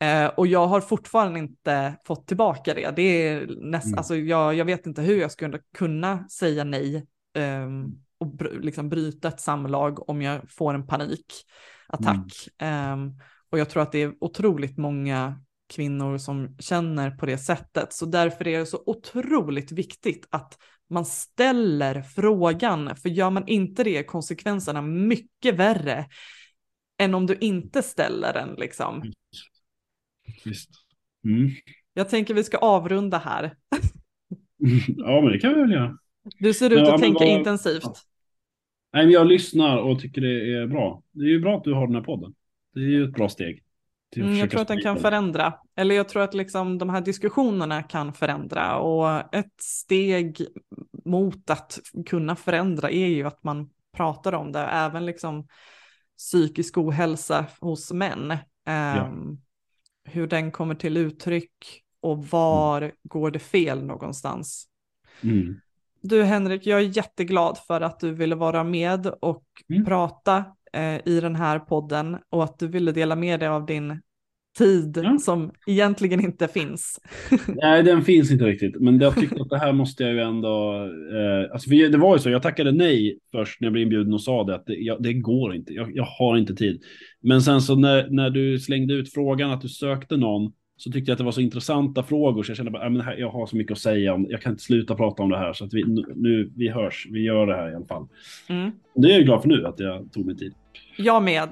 [0.00, 2.90] Eh, och jag har fortfarande inte fått tillbaka det.
[2.96, 3.98] Det är näst, Mm.
[3.98, 7.84] alltså jag, jag vet inte hur jag skulle kunna säga nej ehm,
[8.18, 12.48] och br- liksom bryta ett samlag om jag får en panikattack.
[12.58, 13.12] Ehm,
[13.50, 17.92] och jag tror att det är otroligt många kvinnor som känner på det sättet.
[17.92, 20.58] Så därför är det så otroligt viktigt att
[20.90, 26.06] man ställer frågan, för gör man inte det är konsekvenserna mycket värre
[26.98, 29.12] än om du inte ställer den liksom.
[30.44, 30.70] Visst.
[31.24, 31.50] Mm.
[31.94, 33.56] Jag tänker vi ska avrunda här.
[34.96, 35.98] ja, men det kan vi väl göra.
[36.38, 38.04] Du ser ut Ja, att tänka vad- intensivt.
[38.92, 41.02] Nej, men jag lyssnar och tycker det är bra.
[41.12, 42.34] Det är ju bra att du har den här podden.
[42.74, 43.62] Det är ju ett bra steg.
[44.16, 45.54] Mm, jag tror att den kan förändra.
[45.76, 48.78] Eller jag tror att liksom de här diskussionerna kan förändra.
[48.78, 50.46] Och ett steg
[51.04, 54.60] mot att kunna förändra är ju att man pratar om det.
[54.60, 55.46] Även liksom
[56.18, 58.36] psykisk ohälsa hos män.
[58.66, 59.38] Ehm,
[60.04, 64.66] Hur den kommer till uttryck och var går det fel någonstans.
[65.22, 65.60] Mm.
[66.00, 69.84] Du Henrik, jag är jätteglad för att du ville vara med och Mm.
[69.84, 70.44] prata
[71.04, 74.00] i den här podden och att du ville dela med dig av din
[74.58, 75.18] tid ja.
[75.18, 77.00] som egentligen inte finns.
[77.46, 78.80] Nej, den finns inte riktigt.
[78.80, 80.74] Men jag tyckte att det här måste jag ju ändå...
[81.12, 84.22] Eh, alltså det var ju så, jag tackade nej först när jag blev inbjuden och
[84.22, 85.72] sa det att det, jag, det går inte.
[85.72, 86.82] Jag, jag, har inte tid.
[87.20, 91.10] Men sen så när, när du slängde ut frågan att du sökte någon så tyckte
[91.10, 93.72] jag att det var så intressanta frågor så jag kände att jag har så mycket
[93.72, 94.26] att säga om.
[94.28, 97.08] Jag kan inte sluta prata om det här så att vi nu vi hörs.
[97.10, 98.06] Vi gör det här i alla fall.
[98.48, 98.70] Mm.
[98.94, 100.54] Det är jag glad för nu att jag tog mig tid.
[100.96, 101.48] Jag med.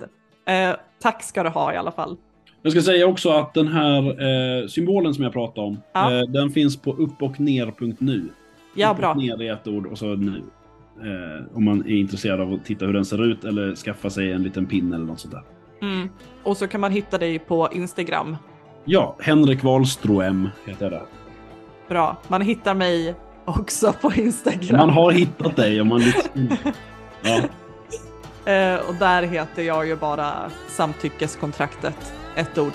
[0.46, 2.16] Eh, tack ska du ha i alla fall.
[2.62, 4.22] Jag ska säga också att den här
[4.62, 6.12] eh, symbolen som jag pratade om, ja.
[6.12, 8.28] eh, den finns på uppochner.nu.
[8.74, 9.10] Ja, upp bra.
[9.10, 10.42] Och ner i ett ord och så nu.
[11.00, 14.32] Eh, om man är intresserad av att titta hur den ser ut eller skaffa sig
[14.32, 15.42] en liten pin eller något sånt där.
[15.82, 16.08] Mm.
[16.42, 18.36] Och så kan man hitta dig på Instagram.
[18.88, 21.02] Ja, Henrik Wahlström heter där.
[21.88, 23.14] Bra, man hittar mig
[23.44, 24.76] också på Instagram.
[24.76, 26.48] Man har hittat dig om man liksom...
[27.22, 27.40] ja.
[28.52, 32.72] Eh, och där heter jag ju bara samtyckeskontraktet, ett ord.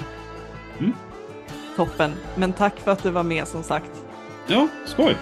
[0.79, 0.93] Mm.
[1.75, 3.91] Toppen, men tack för att du var med som sagt.
[4.47, 5.15] Ja, skoj.